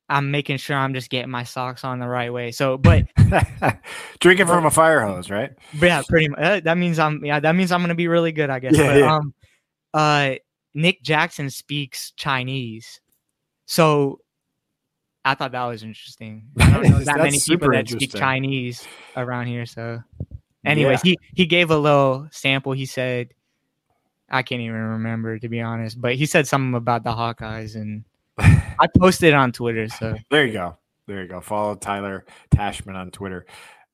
[0.09, 2.53] I'm making sure I'm just getting my socks on the right way.
[2.53, 3.07] So, but
[4.21, 5.51] Drinking from a fire hose, right?
[5.75, 6.65] Yeah, pretty much.
[6.65, 8.77] That means I'm yeah, that means I'm gonna be really good, I guess.
[8.77, 9.17] Yeah, but, yeah.
[9.17, 9.35] um
[9.95, 10.35] uh
[10.75, 13.01] Nick Jackson speaks Chinese.
[13.65, 14.21] So
[15.25, 16.49] I thought that was interesting.
[16.59, 18.15] I don't know that many people that speak.
[18.15, 18.87] Chinese
[19.17, 19.67] around here.
[19.67, 20.03] So
[20.65, 22.73] anyways, he he gave a little sample.
[22.73, 23.35] He said
[24.31, 28.05] I can't even remember to be honest, but he said something about the Hawkeyes and
[28.39, 30.77] I posted on Twitter, so There you go.
[31.07, 31.41] There you go.
[31.41, 32.25] Follow Tyler
[32.55, 33.47] Tachman on Twitter.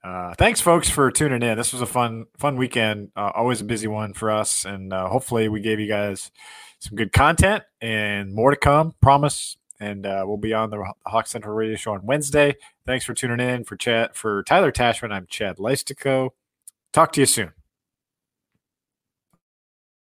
[0.02, 1.56] Uh, thanks, folks, for tuning in.
[1.56, 3.10] This was a fun, fun weekend.
[3.14, 6.30] Uh, always a busy one for us, and uh, hopefully, we gave you guys
[6.80, 8.94] some good content and more to come.
[9.00, 9.56] Promise.
[9.78, 12.54] And uh, we'll be on the Hawk Central Radio Show on Wednesday.
[12.86, 13.64] Thanks for tuning in.
[13.64, 16.30] For chat for Tyler Tachman, I'm Chad Leistikow.
[16.92, 17.52] Talk to you soon.